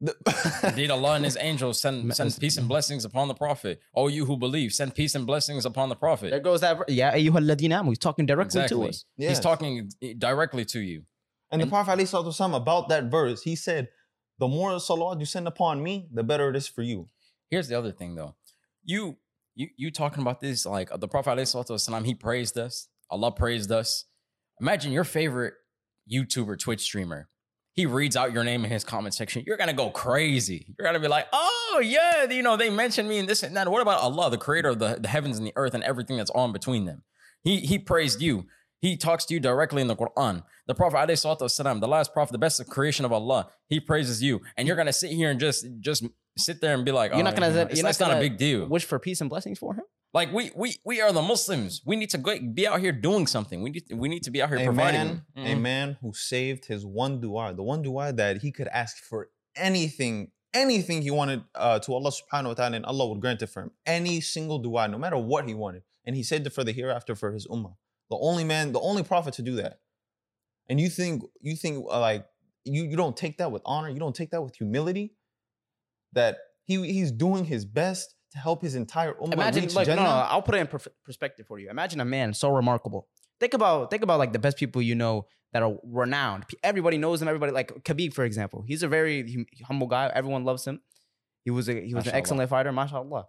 [0.62, 3.80] Indeed, Allah and His angels send send peace and blessings upon the Prophet.
[3.94, 6.30] Oh, you who believe, send peace and blessings upon the Prophet.
[6.30, 6.78] There goes that.
[6.88, 7.84] Yeah, ayyuha alladhina.
[7.88, 8.84] He's talking directly Exactly.
[8.84, 9.04] to us.
[9.16, 11.04] He's talking directly to you.
[11.50, 13.88] And the And- Prophet ﷺ about that verse, he said,
[14.38, 17.08] "The more salawat you send upon me, the better it is for you."
[17.48, 18.34] Here's the other thing, though.
[18.84, 19.16] You
[19.54, 22.88] you you talking about this like the Prophet ﷺ, he praised us.
[23.08, 24.04] Allah praised us.
[24.60, 25.54] Imagine your favorite
[26.12, 27.28] YouTuber, Twitch streamer
[27.75, 29.43] He reads out your name in his comment section.
[29.47, 30.75] You're gonna go crazy.
[30.77, 33.69] You're gonna be like, oh yeah, you know they mentioned me and this and that.
[33.69, 36.31] What about Allah, the creator of the, the heavens and the earth and everything that's
[36.31, 37.03] on between them?
[37.43, 38.45] He he praised you.
[38.81, 40.43] He talks to you directly in the Quran.
[40.67, 44.67] The Prophet والسلام, the last prophet, the best creation of Allah, he praises you, and
[44.67, 46.03] you're gonna sit here and just just
[46.37, 47.47] sit there and be like, You're oh, not gonna.
[47.49, 48.67] you know, You're it's, not it's not a gonna big deal.
[48.67, 49.85] Wish for peace and blessings for him.
[50.14, 51.82] Like we we we are the Muslims.
[51.84, 53.60] We need to go, be out here doing something.
[53.62, 55.00] We need we need to be out here A providing.
[55.00, 55.60] man, a Mhm.
[55.60, 60.30] man who saved his one dua, the one dua that he could ask for anything,
[60.54, 63.62] anything he wanted uh, to Allah Subhanahu wa Taala, and Allah would grant it for
[63.64, 63.72] him.
[63.84, 67.14] Any single dua, no matter what he wanted, and he said it for the hereafter
[67.14, 67.74] for his ummah.
[68.08, 69.80] The only man, the only prophet to do that.
[70.68, 72.26] And you think you think uh, like
[72.64, 75.14] you you don't take that with honor, you don't take that with humility.
[76.14, 79.96] That he he's doing his best help his entire oh ummah Imagine, reach like, no,
[79.96, 81.70] no, I'll put it in perf- perspective for you.
[81.70, 83.08] Imagine a man so remarkable.
[83.40, 86.44] Think about, think about like the best people you know that are renowned.
[86.62, 87.28] Everybody knows him.
[87.28, 88.64] Everybody, like Khabib, for example.
[88.66, 90.10] He's a very hum- humble guy.
[90.14, 90.80] Everyone loves him.
[91.44, 92.72] He was a he was an excellent fighter.
[92.72, 93.26] Mashallah.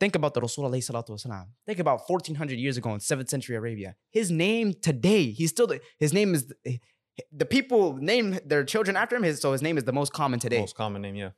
[0.00, 1.46] Think about the Rasul alayhi salatu wasalam.
[1.66, 3.96] Think about 1400 years ago in 7th century Arabia.
[4.10, 6.78] His name today, he's still the, his name is the,
[7.32, 9.24] the people name their children after him.
[9.24, 10.60] His, so his name is the most common today.
[10.60, 11.30] Most common name, yeah.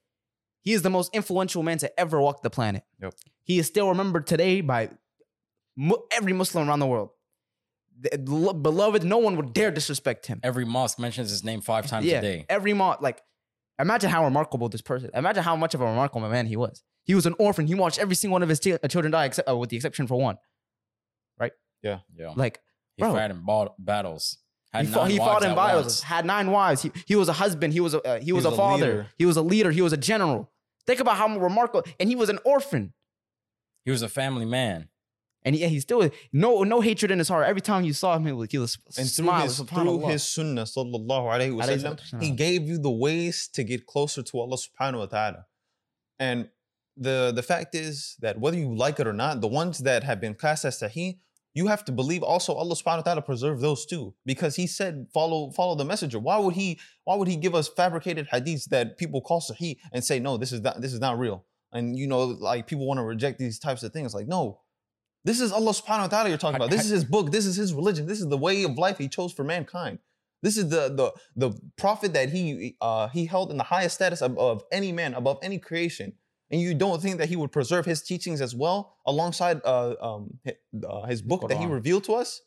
[0.62, 2.83] He is the most influential man to ever walk the planet.
[3.03, 3.14] Yep.
[3.44, 4.90] He is still remembered today by
[6.12, 7.11] every Muslim around the world.
[7.99, 10.40] The- the lo- beloved, no one would dare disrespect him.
[10.42, 12.46] Every mosque mentions his name five times yeah, a day.
[12.49, 13.23] every mo like,
[13.79, 15.11] imagine how remarkable this person.
[15.14, 16.83] Imagine how much of a remarkable man he was.
[17.05, 17.66] He was an orphan.
[17.66, 20.07] He watched every single one of his chi- children die, except uh, with the exception
[20.07, 20.37] for one.
[21.38, 21.53] Right.
[21.83, 22.01] Yeah.
[22.14, 22.61] Yeah, Like
[22.96, 23.12] he bro.
[23.12, 24.37] fought in ba- battles.
[24.72, 26.02] Had he fought, he wives fought in battles, once.
[26.02, 26.83] had nine wives.
[26.83, 27.72] He, he was a husband.
[27.72, 28.87] He was a uh, he was, was a a father.
[28.87, 29.06] leader.
[29.18, 29.70] He was a leader.
[29.72, 30.50] He was a general.
[30.87, 31.85] Think about how remarkable.
[31.98, 32.92] And he was an orphan.
[33.85, 34.88] He was a family man.
[35.42, 37.48] And he, he still no no hatred in his heart.
[37.48, 40.64] Every time you saw him, he was, he was and through his, through his sunnah
[40.64, 44.59] sallallahu alayhi wa Alayhi sallam, he gave you the ways to get closer to Allah
[44.59, 45.46] subhanahu wa ta'ala.
[46.18, 46.50] And
[46.96, 50.20] the the fact is that whether you like it or not, the ones that have
[50.20, 51.18] been classed as sahih,
[51.54, 54.14] you have to believe also Allah subhanahu wa ta'ala preserved those too.
[54.24, 56.18] Because he said follow follow the messenger.
[56.18, 60.04] Why would he why would he give us fabricated hadiths that people call sahih and
[60.04, 61.44] say no, this is not this is not real?
[61.72, 64.14] And you know, like people want to reject these types of things.
[64.14, 64.60] Like, no,
[65.24, 66.70] this is Allah subhanahu wa ta'ala you're talking about.
[66.70, 67.30] This is his book.
[67.30, 68.06] This is his religion.
[68.06, 69.98] This is the way of life he chose for mankind.
[70.42, 74.22] This is the the the prophet that he uh he held in the highest status
[74.22, 76.14] of, of any man above any creation.
[76.50, 80.38] And you don't think that he would preserve his teachings as well alongside uh um
[80.44, 80.56] hi-
[80.88, 82.42] uh, his book that he revealed to us?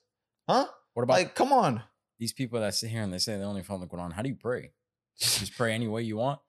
[0.49, 0.65] Huh?
[0.93, 1.81] What about Like, come on.
[2.19, 4.11] these people that sit here and they say they only follow the Quran?
[4.13, 4.71] How do you pray?
[5.19, 6.39] Just pray any way you want.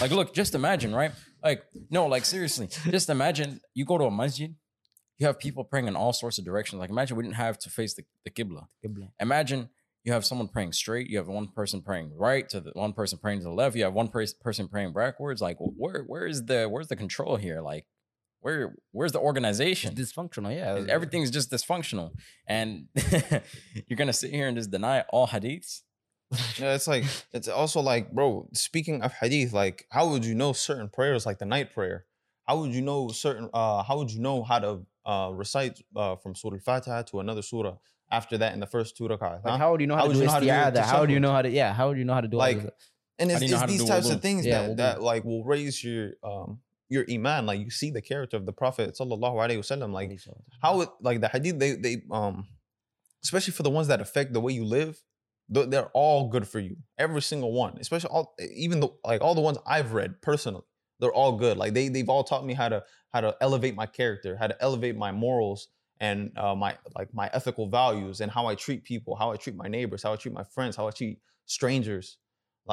[0.00, 1.12] Like, look, just imagine, right?
[1.42, 4.54] Like, no, like seriously, just imagine you go to a masjid,
[5.18, 6.80] you have people praying in all sorts of directions.
[6.80, 8.66] Like, imagine we didn't have to face the, the Qibla.
[8.84, 9.10] Qibla.
[9.20, 9.68] Imagine
[10.04, 13.18] you have someone praying straight, you have one person praying right, to the one person
[13.18, 15.40] praying to the left, you have one pers- person praying backwards.
[15.40, 17.60] Like, where where is the where's the control here?
[17.60, 17.86] Like,
[18.40, 19.94] where where's the It's organization?
[19.94, 20.54] dysfunctional.
[20.54, 22.12] Yeah, Everything's just dysfunctional,
[22.46, 22.88] and
[23.88, 25.82] you're gonna sit here and just deny all hadiths.
[26.58, 28.48] Yeah, it's like it's also like, bro.
[28.52, 32.06] Speaking of hadith, like, how would you know certain prayers, like the night prayer?
[32.46, 33.48] How would you know certain?
[33.54, 37.42] uh How would you know how to uh recite uh from Surah Al-Fatiha to another
[37.42, 37.76] surah
[38.10, 39.44] after that in the first two rak'ahs?
[39.44, 39.58] Like, huh?
[39.58, 40.84] how would you know how, How to would do you know how to do isti'adah?
[40.84, 41.50] How do you know how to?
[41.50, 42.90] Yeah, how would you know how to do all Like, this?
[43.18, 45.44] And it's, do you know it's these types of things Yeah, that that like will
[45.44, 47.46] raise your um your iman.
[47.46, 49.92] Like you see the character of the Prophet sallallahu alaihi wasallam.
[49.92, 50.18] Like
[50.60, 52.46] how it like the hadith they they um
[53.24, 55.00] especially for the ones that affect the way you live
[55.48, 59.40] they're all good for you every single one especially all even the like all the
[59.40, 60.62] ones i've read personally
[61.00, 63.84] they're all good like they they've all taught me how to how to elevate my
[63.84, 65.68] character how to elevate my morals
[66.04, 69.56] and uh, my like my ethical values and how i treat people how i treat
[69.64, 71.16] my neighbors how i treat my friends how i treat
[71.56, 72.06] strangers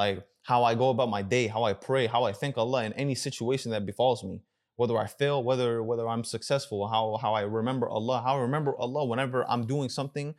[0.00, 0.16] like
[0.50, 3.14] how i go about my day how i pray how i thank allah in any
[3.14, 4.42] situation that befalls me
[4.76, 8.76] whether I fail, whether whether I'm successful, how how I remember Allah, how I remember
[8.76, 10.34] Allah whenever I'm doing something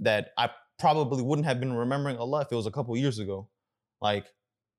[0.00, 3.48] that I probably wouldn't have been remembering Allah if it was a couple years ago.
[4.00, 4.26] Like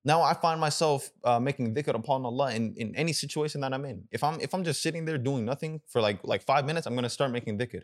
[0.05, 3.83] now I find myself uh, making dhikr upon Allah in, in any situation that I'm
[3.85, 4.03] in.
[4.11, 6.95] If I'm if I'm just sitting there doing nothing for like like five minutes, I'm
[6.95, 7.81] gonna start making dhikr.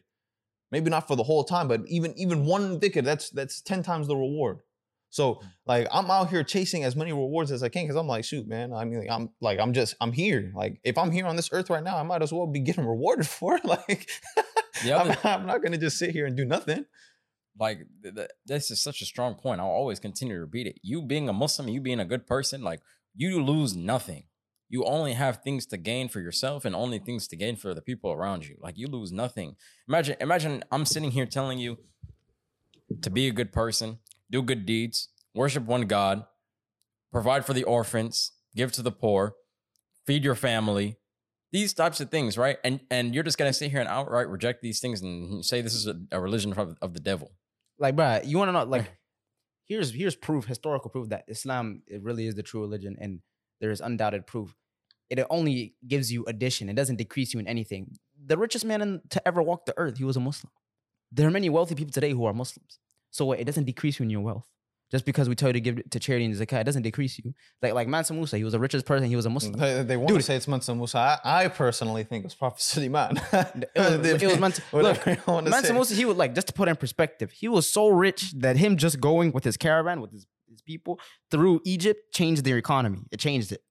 [0.72, 4.08] Maybe not for the whole time, but even even one dhikr, that's that's ten times
[4.08, 4.60] the reward.
[5.10, 8.24] So like I'm out here chasing as many rewards as I can because I'm like,
[8.24, 8.72] shoot, man.
[8.72, 10.54] I mean, like, I'm like I'm just I'm here.
[10.56, 12.86] Like if I'm here on this earth right now, I might as well be getting
[12.94, 13.66] rewarded for it.
[13.66, 14.08] Like
[14.84, 16.86] The I'm, I'm not gonna just sit here and do nothing.
[17.60, 19.62] Like th- th- this is such a strong point.
[19.62, 20.80] I'll always continue to repeat it.
[20.82, 22.82] You being a Muslim, you being a good person, like
[23.16, 24.24] you lose nothing.
[24.70, 27.82] You only have things to gain for yourself and only things to gain for the
[27.82, 28.56] people around you.
[28.62, 29.58] Like you lose nothing.
[29.88, 31.78] Imagine, imagine I'm sitting here telling you
[33.02, 36.24] to be a good person, do good deeds, worship one God,
[37.12, 39.36] provide for the orphans, give to the poor,
[40.08, 40.98] feed your family.
[41.52, 42.58] These types of things, right?
[42.64, 45.74] And and you're just gonna sit here and outright reject these things and say this
[45.74, 47.34] is a, a religion of, of the devil.
[47.82, 48.64] Like, bruh, you want to know?
[48.64, 48.90] Like,
[49.68, 53.20] here's here's proof, historical proof that Islam it really is the true religion, and
[53.60, 54.56] there is undoubted proof.
[55.10, 57.98] It only gives you addition; it doesn't decrease you in anything.
[58.24, 60.52] The richest man in, to ever walk the earth, he was a Muslim.
[61.12, 62.80] There are many wealthy people today who are Muslims.
[63.10, 64.48] So it doesn't decrease you in your wealth.
[64.92, 67.18] Just because we tell you to give it to charity and zakat, it doesn't decrease
[67.18, 67.34] you.
[67.62, 69.08] Like like Mansa Musa, he was the richest person.
[69.08, 69.54] He was a Muslim.
[69.54, 70.18] They, they want Dude.
[70.18, 70.98] to say it's Mansa Musa.
[71.24, 73.20] I, I personally think it's Prophet Suleiman.
[73.34, 75.74] It was, it was Mansa, look, Whatever you wanna Mansa.
[75.74, 78.58] Musa, he was like, just to put it in perspective, he was so rich that
[78.58, 81.00] him just going with his caravan, with his, his people
[81.30, 83.00] through Egypt changed their economy.
[83.12, 83.62] It changed it.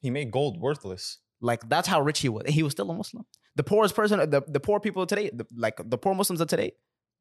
[0.00, 1.18] He made gold worthless.
[1.40, 2.44] Like that's how rich he was.
[2.48, 3.24] He was still a Muslim.
[3.54, 6.72] The poorest person, the, the poor people today, the, like the poor Muslims of today,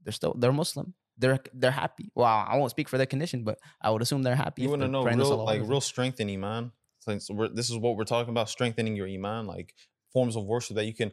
[0.03, 0.93] they're still they're Muslim.
[1.17, 2.11] They're they're happy.
[2.15, 4.63] Well, I won't speak for their condition, but I would assume they're happy.
[4.63, 6.71] You want to know real like real strength in iman.
[7.29, 9.73] We're, this is what we're talking about: strengthening your iman, like
[10.11, 11.11] forms of worship that you can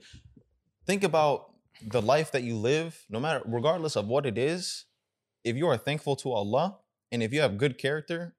[0.86, 1.50] think about
[1.86, 4.86] the life that you live, no matter regardless of what it is.
[5.44, 6.78] If you are thankful to Allah
[7.12, 8.34] and if you have good character,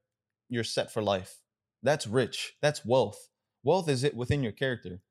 [0.50, 1.42] you're set for life.
[1.84, 2.56] That's rich.
[2.62, 3.30] That's wealth.
[3.64, 5.02] Wealth is it within your character.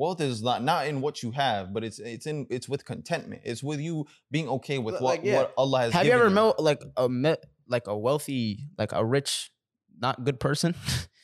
[0.00, 3.42] Wealth is not not in what you have, but it's it's in it's with contentment.
[3.44, 5.36] It's with you being okay with Like, what, yeah.
[5.36, 5.92] what Allah has.
[5.92, 9.52] Have you given ever met like a met like a wealthy, like a rich,
[9.98, 10.74] not good person?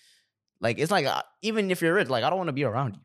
[0.60, 2.96] like it's like uh, even if you're rich, like I don't want to be around
[2.96, 3.00] you.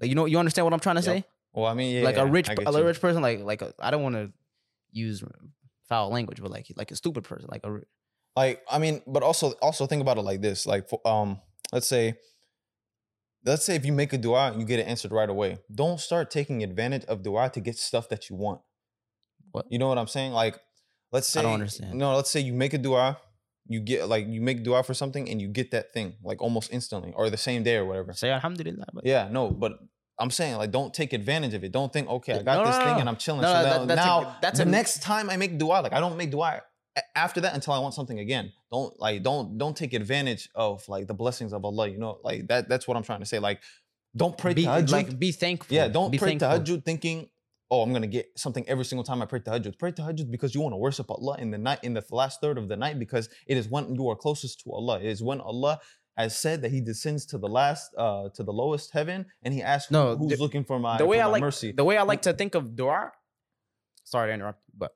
[0.00, 1.16] Like you know, you understand what I'm trying to Yep.
[1.16, 1.24] say?
[1.52, 2.84] Well, I mean, yeah, like yeah, a rich, a you.
[2.84, 4.30] rich person, like like I I don't want to
[4.92, 5.24] use
[5.88, 7.80] foul language, but like like a stupid person, like a
[8.36, 11.40] like i mean but also also think about it like this like for, um
[11.72, 12.14] let's say
[13.44, 16.00] let's say if you make a dua and you get it answered right away don't
[16.00, 18.60] start taking advantage of dua to get stuff that you want
[19.52, 19.66] What?
[19.70, 20.58] you know what i'm saying like
[21.12, 21.94] let's say I don't understand.
[21.94, 23.18] no let's say you make a dua
[23.66, 26.72] you get like you make dua for something and you get that thing like almost
[26.72, 28.86] instantly or the same day or whatever say Alhamdulillah.
[28.92, 29.72] But yeah no but
[30.18, 31.72] I'm saying like don't take advantage of it.
[31.72, 33.00] Don't think okay, I got no, this no, thing no.
[33.00, 33.40] and I'm chilling.
[33.40, 35.80] No, so now, that- that's a- now that's the a- next time I make dua,
[35.80, 36.62] like I don't make dua a-
[37.14, 38.52] after that until I want something again.
[38.72, 41.88] Don't like don't don't take advantage of like the blessings of Allah.
[41.88, 42.68] You know, like that.
[42.68, 43.38] That's what I'm trying to say.
[43.38, 43.60] Like,
[44.16, 44.90] don't pray be tahajjud.
[44.90, 45.74] like be thankful.
[45.74, 46.48] yeah, don't be pray thankful.
[46.76, 47.28] tahajjud thinking,
[47.70, 49.78] oh, I'm gonna get something every single time I pray tahajjud.
[49.78, 52.58] Pray tahajjud because you want to worship Allah in the night, in the last third
[52.58, 54.98] of the night, because it is when you are closest to Allah.
[54.98, 55.80] It is when Allah
[56.16, 59.62] has said that He descends to the last, uh, to the lowest heaven, and He
[59.62, 61.72] asks, No, who's the- looking for my, the way I like mercy?
[61.72, 63.12] the way I like to think of dua.
[64.04, 64.90] Sorry to interrupt, but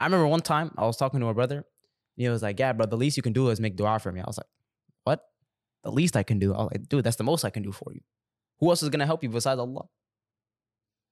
[0.00, 1.56] I remember one time I was talking to a brother.
[1.56, 1.64] And
[2.16, 4.20] he was like, "Yeah, bro, the least you can do is make dua for me."
[4.20, 4.46] I was like,
[5.04, 5.20] "What?
[5.84, 7.72] The least I can do?" I was like, "Dude, that's the most I can do
[7.72, 8.00] for you.
[8.60, 9.84] Who else is gonna help you besides Allah?"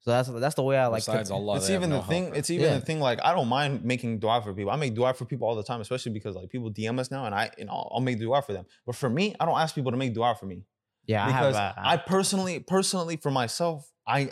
[0.01, 1.01] So that's that's the way I like.
[1.01, 2.33] Besides to, Allah, it's they have even no the thing.
[2.35, 2.75] It's even Yeah.
[2.79, 3.01] the thing.
[3.01, 4.71] Like I don't mind making dua for people.
[4.71, 7.25] I make dua for people all the time, especially because like people DM us now,
[7.25, 8.67] and I, you know, I'll make dua for them.
[8.85, 10.65] But for me, I don't ask people to make dua for me
[11.07, 11.77] Yeah, I because have.
[11.77, 14.31] Uh, I personally, personally for myself, I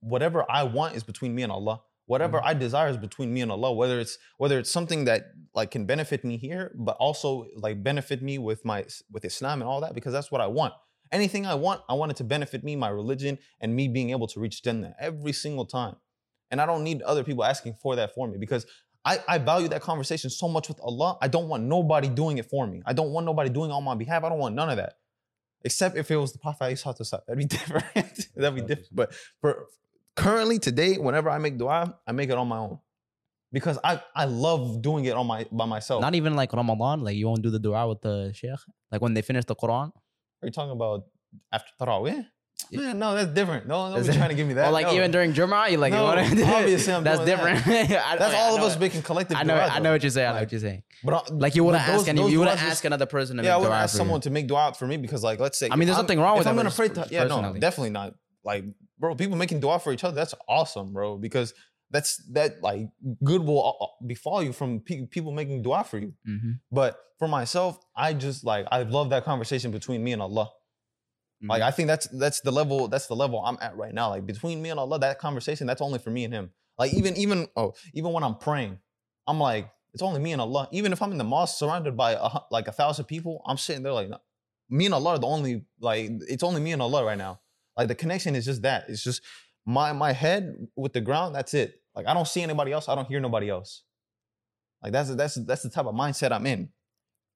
[0.00, 1.82] whatever I want is between me and Allah.
[2.08, 2.48] Whatever Mm-hmm.
[2.48, 3.72] I desire is between me and Allah.
[3.72, 5.20] Whether it's whether it's something that
[5.54, 9.68] like can benefit me here, but also like benefit me with my with Islam and
[9.68, 10.72] all that, because that's what I want.
[11.12, 14.26] Anything I want, I want it to benefit me, my religion, and me being able
[14.28, 15.96] to reach Jannah every single time.
[16.50, 18.66] And I don't need other people asking for that for me because
[19.04, 21.18] I, I value that conversation so much with Allah.
[21.20, 22.82] I don't want nobody doing it for me.
[22.86, 24.24] I don't want nobody doing it on my behalf.
[24.24, 24.94] I don't want none of that.
[25.64, 28.28] Except if it was the Prophet That'd be different.
[28.36, 28.88] That'd be different.
[28.92, 29.66] But for
[30.16, 32.78] currently today, whenever I make dua, I make it on my own.
[33.50, 36.02] Because I, I love doing it on my by myself.
[36.02, 37.02] not even like Ramadan.
[37.02, 38.50] Like you won't do the dua with the sheikh.
[38.92, 39.88] Like when they finish the Quran.
[40.42, 41.04] Are you talking about
[41.50, 42.26] after Tarawih?
[42.70, 42.92] Yeah.
[42.92, 43.66] No, that's different.
[43.66, 44.70] No, no, trying to give me that.
[44.70, 44.92] like No.
[44.92, 46.18] even during Jumu'ah, you like No, you want
[46.56, 47.24] obviously I'm that's that.
[47.24, 47.66] different.
[47.66, 49.54] I- That's I all of us making collective I know.
[49.54, 50.26] dua, I know what you're saying.
[50.26, 50.82] I know Like, what you're saying.
[51.02, 52.30] But Like you wouldn't ask any.
[52.30, 54.20] You wouldn't ask another person to yeah, I make wouldn't dua ask for you.
[54.20, 56.36] to make dua for me because, like, let's say, I mean, there's I'm- nothing wrong
[56.36, 58.14] with I'm gonna pray, to, yeah, no, definitely not.
[58.44, 58.64] Like,
[58.98, 61.16] bro, people making dua for each other, that's awesome, bro.
[61.16, 61.54] Because
[61.90, 62.88] that's that like
[63.24, 66.12] good will befall you from pe- people making dua for you.
[66.28, 66.60] Mhm.
[66.70, 70.50] But for myself, I just like I love that conversation between me and Allah.
[71.40, 71.68] Like Mm-hmm.
[71.68, 74.10] I think that's that's the level that's the level I'm at right now.
[74.10, 76.50] Like between me and Allah, that conversation that's only for me and Him.
[76.78, 78.78] Like even even oh even when I'm praying,
[79.26, 80.68] I'm like, it's only me and Allah.
[80.72, 83.82] Even if I'm in the mosque surrounded by a, like a thousand people, I'm sitting
[83.82, 84.10] there like,
[84.68, 87.40] me and Allah are the only like it's only me and Allah right now.
[87.78, 88.86] Like the connection is just that.
[88.88, 89.22] It's just
[89.64, 91.34] my my head with the ground.
[91.34, 91.80] That's it.
[91.94, 92.88] Like I don't see anybody else.
[92.88, 93.84] I don't hear nobody else.
[94.82, 96.70] Like that's that's that's the type of mindset I'm in.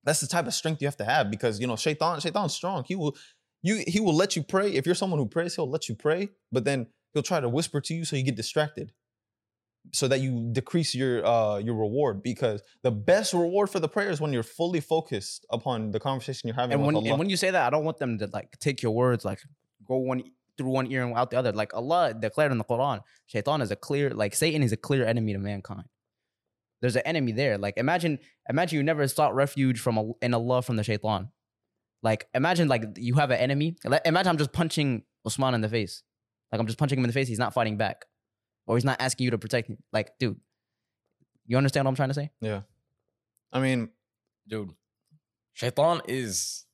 [0.04, 2.84] That's the type of strength you have to have because you know Shaitan Shaitan's strong.
[2.86, 3.16] He will
[3.62, 4.72] you he will let you pray.
[4.72, 7.80] If you're someone who prays, he'll let you pray, but then he'll try to whisper
[7.80, 8.92] to you so you get distracted.
[9.92, 14.10] So that you decrease your uh your reward because the best reward for the prayer
[14.10, 17.10] is when you're fully focused upon the conversation you're having And with when Allah.
[17.10, 19.40] and when you say that, I don't want them to like take your words like
[19.92, 20.22] go one
[20.56, 21.52] through one ear and out the other.
[21.52, 25.06] Like Allah declared in the Quran, Shaitan is a clear like Satan is a clear
[25.06, 25.84] enemy to mankind.
[26.80, 27.58] There's an enemy there.
[27.58, 31.28] Like imagine imagine you never sought refuge from in Allah from the Shaitan.
[32.02, 33.76] Like imagine like you have an enemy.
[34.04, 36.02] Imagine I'm just punching Usman in the face.
[36.50, 37.28] Like I'm just punching him in the face.
[37.28, 38.04] He's not fighting back,
[38.66, 39.78] or he's not asking you to protect him.
[39.92, 40.38] Like, dude,
[41.46, 42.30] you understand what I'm trying to say?
[42.40, 42.62] yeah.
[43.54, 43.90] I mean,
[44.48, 44.72] dude,
[45.52, 46.64] Shaitan is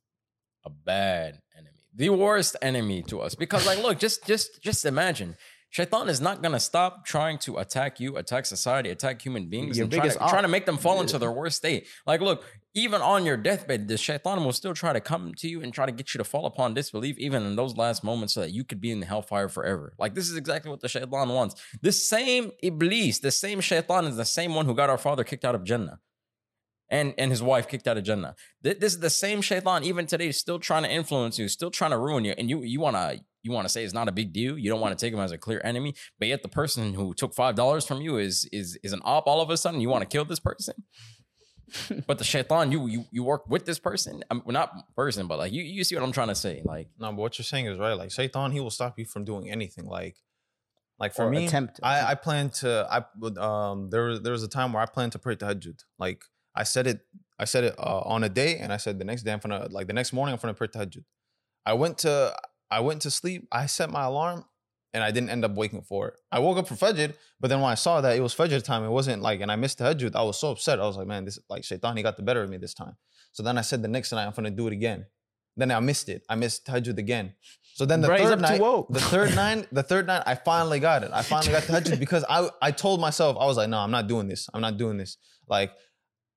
[0.64, 3.34] a bad enemy, the worst enemy to us.
[3.34, 5.36] Because, like, look, just just just imagine.
[5.70, 9.84] Shaitan is not gonna stop trying to attack you, attack society, attack human beings, Your
[9.84, 11.86] and try biggest to, trying to make them fall into their worst state.
[12.06, 15.60] Like, look, even on your deathbed, the shaitan will still try to come to you
[15.60, 18.40] and try to get you to fall upon disbelief, even in those last moments, so
[18.40, 19.92] that you could be in the hellfire forever.
[19.98, 21.56] Like, this is exactly what the shaitan wants.
[21.82, 25.44] This same iblis, the same shaitan, is the same one who got our father kicked
[25.44, 25.98] out of Jannah
[26.90, 28.34] and and his wife kicked out of Jannah.
[28.62, 31.90] Th- This is the same shaitan even today, still trying to influence you, still trying
[31.92, 34.58] to ruin you, and you you wanna you wanna say it's not a big deal.
[34.58, 37.14] You don't want to take him as a clear enemy, but yet the person who
[37.14, 39.26] took five dollars from you is is is an op.
[39.26, 40.74] All of a sudden, you want to kill this person.
[42.06, 44.24] but the shaitan, you you you work with this person.
[44.30, 46.62] I'm well, not person, but like you you see what I'm trying to say.
[46.64, 47.92] Like no, but what you're saying is right.
[47.92, 49.86] Like Shaitan, he will stop you from doing anything.
[49.86, 50.16] Like,
[50.98, 52.86] like for me, attempt- I I plan to.
[52.90, 55.78] I would um there was there was a time where I planned to pray tahajjud.
[55.98, 56.22] Like
[56.58, 57.00] I said it.
[57.38, 59.68] I said it uh, on a day, and I said the next day I'm gonna
[59.70, 61.04] like the next morning I'm gonna pray tahajjud.
[61.64, 62.36] I went to
[62.70, 63.46] I went to sleep.
[63.52, 64.44] I set my alarm,
[64.92, 66.14] and I didn't end up waking for it.
[66.32, 68.82] I woke up for Fajr, but then when I saw that it was Fajr time,
[68.84, 70.16] it wasn't like, and I missed tahajjud.
[70.16, 70.80] I was so upset.
[70.80, 72.96] I was like, man, this like Shaitan, he got the better of me this time.
[73.30, 75.06] So then I said the next night I'm gonna do it again.
[75.56, 76.24] Then I missed it.
[76.28, 77.34] I missed tahajjud again.
[77.74, 78.88] So then the he's third up too night, woke.
[78.90, 81.12] the third night, the third night, I finally got it.
[81.12, 84.08] I finally got tahajjud because I I told myself I was like, no, I'm not
[84.08, 84.48] doing this.
[84.52, 85.16] I'm not doing this.
[85.48, 85.72] Like,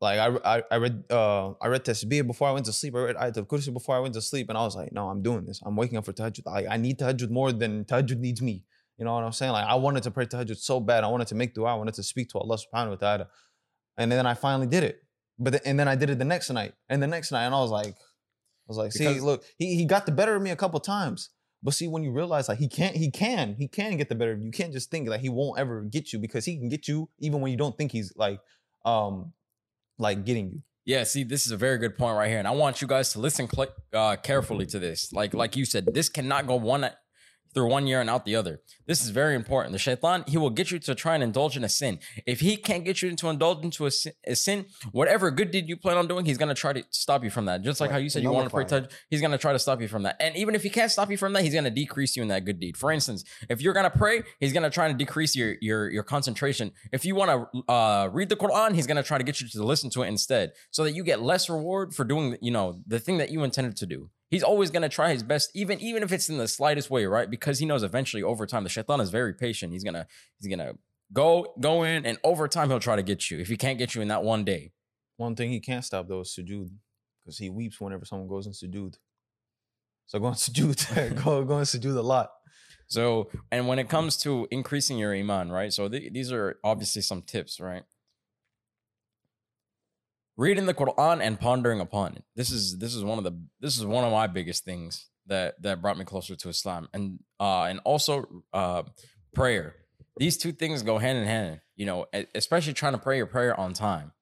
[0.02, 2.96] like I I, I read uh I read tasbih before I went to sleep.
[2.96, 5.22] I read Ayatul Kursi before I went to sleep, and I was like, no, I'm
[5.22, 5.62] doing this.
[5.66, 6.46] I'm waking up for tahajjud.
[6.46, 8.64] Like I need tahajjud more than tahajjud needs me.
[8.98, 9.52] You know what I'm saying?
[9.52, 11.04] Like I wanted to pray tahajjud so bad.
[11.04, 11.74] I wanted to make dua.
[11.74, 13.28] I wanted to speak to Allah Subhanahu wa Taala,
[13.98, 15.04] and then I finally did it.
[15.40, 17.56] But the, and then I did it the next night and the next night, and
[17.56, 20.42] I was like, I was like, see, Because- look, he he got the better of
[20.42, 21.30] me a couple times.
[21.64, 24.32] But see, when you realize like he can't, he can, he can get the better
[24.34, 24.46] of you.
[24.46, 27.08] You can't just think like he won't ever get you because he can get you
[27.20, 28.40] even when you don't think he's like,
[28.84, 29.34] um,
[30.02, 30.64] like getting you.
[30.84, 33.14] Yeah, see, this is a very good point right here, and I want you guys
[33.14, 35.14] to listen cl- uh, carefully to this.
[35.14, 36.90] Like, like you said, this cannot go one
[37.54, 38.62] through one year and out the other.
[38.86, 39.74] This is very important.
[39.74, 42.00] The shaitan, he will get you to try and indulge in a sin.
[42.26, 45.68] If he can't get you to indulge into a sin, a sin whatever good deed
[45.70, 47.62] you plan on doing, he's gonna try to stop you from that.
[47.62, 49.60] Just like Right, how you said you want to pray touch, he's gonna try to
[49.60, 50.16] stop you from that.
[50.20, 52.46] And even if he can't stop you from that, he's gonna decrease you in that
[52.46, 52.78] good deed.
[52.78, 56.72] For instance, if you're gonna pray, he's gonna try to decrease your your your concentration.
[56.92, 59.64] If you want to uh, read the Quran, he's gonna try to get you to
[59.64, 63.00] listen to it instead, so that you get less reward for doing you know the
[63.00, 64.10] thing that you intended to do.
[64.32, 67.30] He's always gonna try his best, even even if it's in the slightest way, right?
[67.30, 69.74] Because he knows eventually over time the shaitan is very patient.
[69.74, 70.08] He's gonna
[70.40, 70.74] he's gonna
[71.14, 73.40] go go in, and over time he'll try to get you.
[73.40, 74.72] If he can't get you in that one day,
[75.18, 76.72] One thing he can't stop though is sujood,
[77.24, 78.96] because he weeps whenever someone goes in sujood.
[80.08, 82.30] So go in sujood, go go in sujood a lot.
[82.88, 85.72] So, and when it comes to increasing your iman, right?
[85.72, 87.84] So th- these are obviously some tips, right?
[90.38, 92.24] Reading the Quran and pondering upon it.
[92.36, 95.62] This is this is one of the this is one of my biggest things that
[95.62, 98.84] that brought me closer to Islam, and uh and also uh
[99.34, 99.76] prayer.
[100.18, 101.62] These two things go hand in hand.
[101.76, 104.14] You know, especially trying to pray your prayer on time.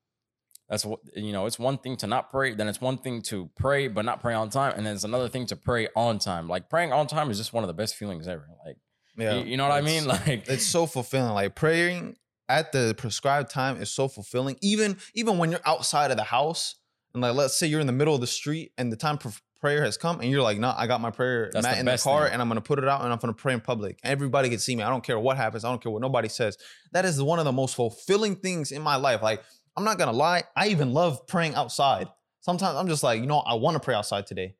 [0.69, 1.45] That's what you know.
[1.45, 4.35] It's one thing to not pray, then it's one thing to pray but not pray
[4.35, 6.47] on time, and then it's another thing to pray on time.
[6.47, 8.47] Like praying on time is just one of the best feelings ever.
[8.65, 8.77] Like
[9.17, 10.05] Yeah, you, you know what I mean?
[10.07, 11.33] Like it's so fulfilling.
[11.33, 12.17] Like praying
[12.49, 14.57] at the prescribed time is so fulfilling.
[14.61, 16.75] Even even when you're outside of the house
[17.13, 19.31] and like let's say you're in the middle of the street and the time for
[19.61, 21.85] prayer has come and you're like, no, I got my prayer That's mat the in
[21.85, 22.33] the car thing.
[22.33, 23.99] and I'm gonna put it out and I'm gonna pray in public.
[24.03, 24.83] Everybody can see me.
[24.83, 25.63] I don't care what happens.
[25.63, 26.57] I don't care what nobody says.
[26.91, 29.21] That is one of the most fulfilling things in my life.
[29.21, 29.43] Like
[29.77, 32.07] I'm not gonna lie, I even love praying outside.
[32.41, 34.55] Sometimes I'm just like, you know, I want to pray outside today.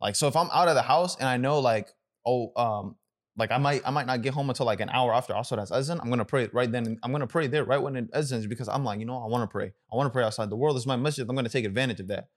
[0.00, 1.88] Like so if I'm out of the house and I know like,
[2.26, 2.96] oh, um,
[3.36, 5.72] like I might I might not get home until like an hour after also that's
[5.72, 6.00] azan.
[6.00, 6.98] I'm gonna pray right then.
[7.02, 9.42] I'm gonna pray there right when it azans because I'm like, you know, I want
[9.42, 9.72] to pray.
[9.92, 10.50] I want to pray outside.
[10.50, 11.26] The world This is my masjid.
[11.28, 12.28] I'm gonna take advantage of that.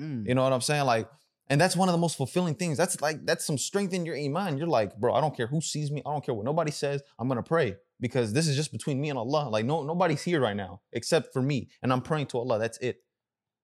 [0.00, 0.26] Mm.
[0.26, 0.84] You know what I'm saying?
[0.86, 1.08] Like,
[1.48, 2.76] and that's one of the most fulfilling things.
[2.78, 4.58] That's like that's some strength in your iman.
[4.58, 6.02] You're like, bro, I don't care who sees me.
[6.06, 7.02] I don't care what nobody says.
[7.18, 9.48] I'm gonna pray because this is just between me and Allah.
[9.48, 12.58] Like, no, nobody's here right now except for me, and I'm praying to Allah.
[12.58, 12.96] That's it.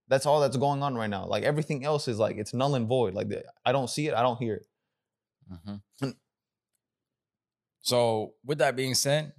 [0.09, 1.26] That's all that's going on right now.
[1.26, 3.14] Like everything else is like it's null and void.
[3.14, 3.29] Like
[3.64, 4.14] I don't see it.
[4.14, 4.66] I don't hear it.
[5.53, 5.81] Mhm.
[6.03, 6.14] And-
[7.81, 9.33] So, with that being said,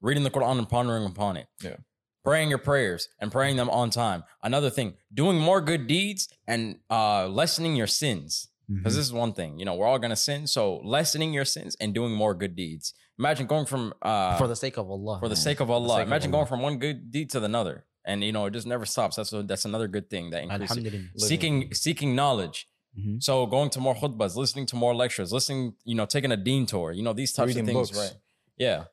[0.00, 1.46] reading the Quran and pondering upon it.
[1.62, 1.76] Yeah.
[2.24, 4.24] Praying your prayers and praying them on time.
[4.42, 8.48] Another thing, doing more good deeds and uh, lessening your sins.
[8.66, 10.46] Because this is one thing, you know, we're all gonna sin.
[10.46, 12.94] So lessening your sins and doing more good deeds.
[13.18, 15.18] Imagine going from uh, for the sake of Allah.
[15.20, 15.42] for the man.
[15.42, 15.96] sake of Allah.
[15.96, 16.38] sake of Imagine Allah.
[16.38, 19.16] going from one good deed to another, and you know, it just never stops.
[19.16, 20.78] That's a, that's another good thing that increases.
[20.78, 21.08] Alhamdulillah.
[21.18, 22.66] Seeking seeking knowledge.
[22.98, 23.22] Mhm.
[23.22, 26.64] So going to more khutbahs, listening to more lectures, listening, you know, taking a deen
[26.66, 27.98] tour, you know, these types Reading of things, books.
[27.98, 28.16] right?
[28.56, 28.84] Yeah.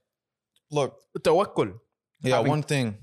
[0.71, 1.79] Look, Tawakkul.
[2.23, 2.97] yeah, Having- one thing.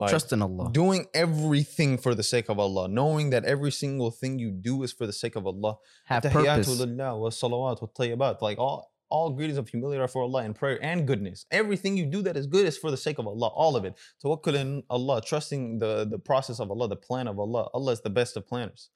[0.00, 0.70] Like, Trust in Allah.
[0.72, 4.92] doing everything for the sake of Allah, knowing that every single thing you do is
[4.92, 5.76] for the sake of Allah.
[6.06, 6.32] Have Tahiyyatu
[6.64, 6.78] purpose.
[6.80, 8.40] lillah wa salawat wa tayyibat.
[8.40, 11.44] Like all, all greetings of humility are for Allah and prayer and goodness.
[11.50, 13.48] Everything you do that is good is for the sake of Allah.
[13.48, 13.94] All of it.
[14.24, 17.68] Tawakkul in Allah, trusting the, the process of Allah, the plan of Allah.
[17.74, 18.88] Allah is the best of planners.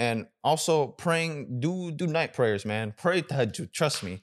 [0.00, 2.94] And also praying, do do night prayers, man.
[2.96, 3.70] Pray tahajjud.
[3.72, 4.22] Trust me.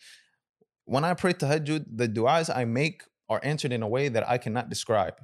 [0.85, 4.37] When I pray tahajjud, the du'as I make are answered in a way that I
[4.39, 5.15] cannot describe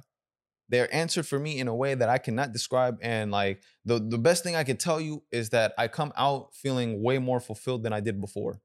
[0.68, 2.98] they're answered for me in a way that I cannot describe.
[3.02, 6.54] And like the, the best thing I could tell you is that I come out
[6.54, 8.60] feeling way more fulfilled than I did before.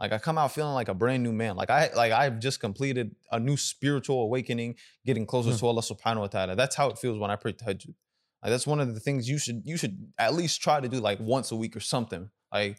[0.00, 1.56] Like I come out feeling like a brand new man.
[1.56, 5.56] Like I like I've just completed a new spiritual awakening, getting closer Hmm.
[5.58, 6.56] to Allah subhanahu wa ta'ala.
[6.56, 7.94] That's how it feels when I pray tahajjud.
[8.42, 10.98] Like that's one of the things you should you should at least try to do
[10.98, 12.28] like once a week or something.
[12.52, 12.78] Like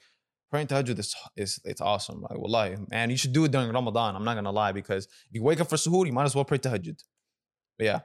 [0.51, 2.21] praying tahajjud is, is it's awesome.
[2.21, 4.15] Like wallahi, man, you should do it during Ramadan.
[4.15, 6.45] I'm not gonna lie because if you wake up for suhoor, you might as well
[6.45, 7.01] pray tahajjud.
[7.77, 7.99] But yeah.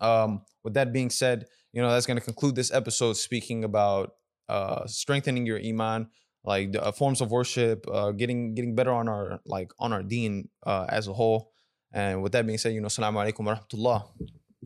[0.00, 4.12] Um, with that being said, you know that's to conclude this episode speaking about
[4.48, 6.08] uh, strengthening your iman,
[6.44, 10.02] like the uh, forms of worship, uh, getting getting better on our like on our
[10.02, 11.50] deen uh, as a whole.
[11.92, 14.04] And with that being said, you know, assalamu alaikum wa rahmatullah.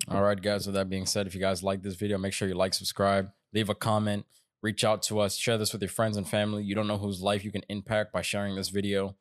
[0.07, 0.67] All right, guys.
[0.67, 3.31] With that being said, if you guys like this video, make sure you like, subscribe,
[3.53, 4.27] leave a comment,
[4.63, 6.63] reach out to us, share this with your friends and family.
[6.63, 9.17] You don't know whose life you can impact by sharing this video.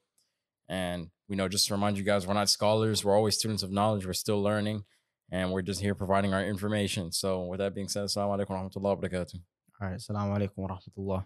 [0.70, 3.04] And we know, just to remind you guys, we're not scholars.
[3.04, 4.06] We're always students of knowledge.
[4.06, 4.84] We're still learning,
[5.32, 7.12] and we're just here providing our information.
[7.12, 9.36] So, with that being said, assalamu alaikum wa rahmatullahi wa barakatuh.
[9.82, 9.98] All right.
[9.98, 11.26] Assalamu alaikum wa rahmatullah.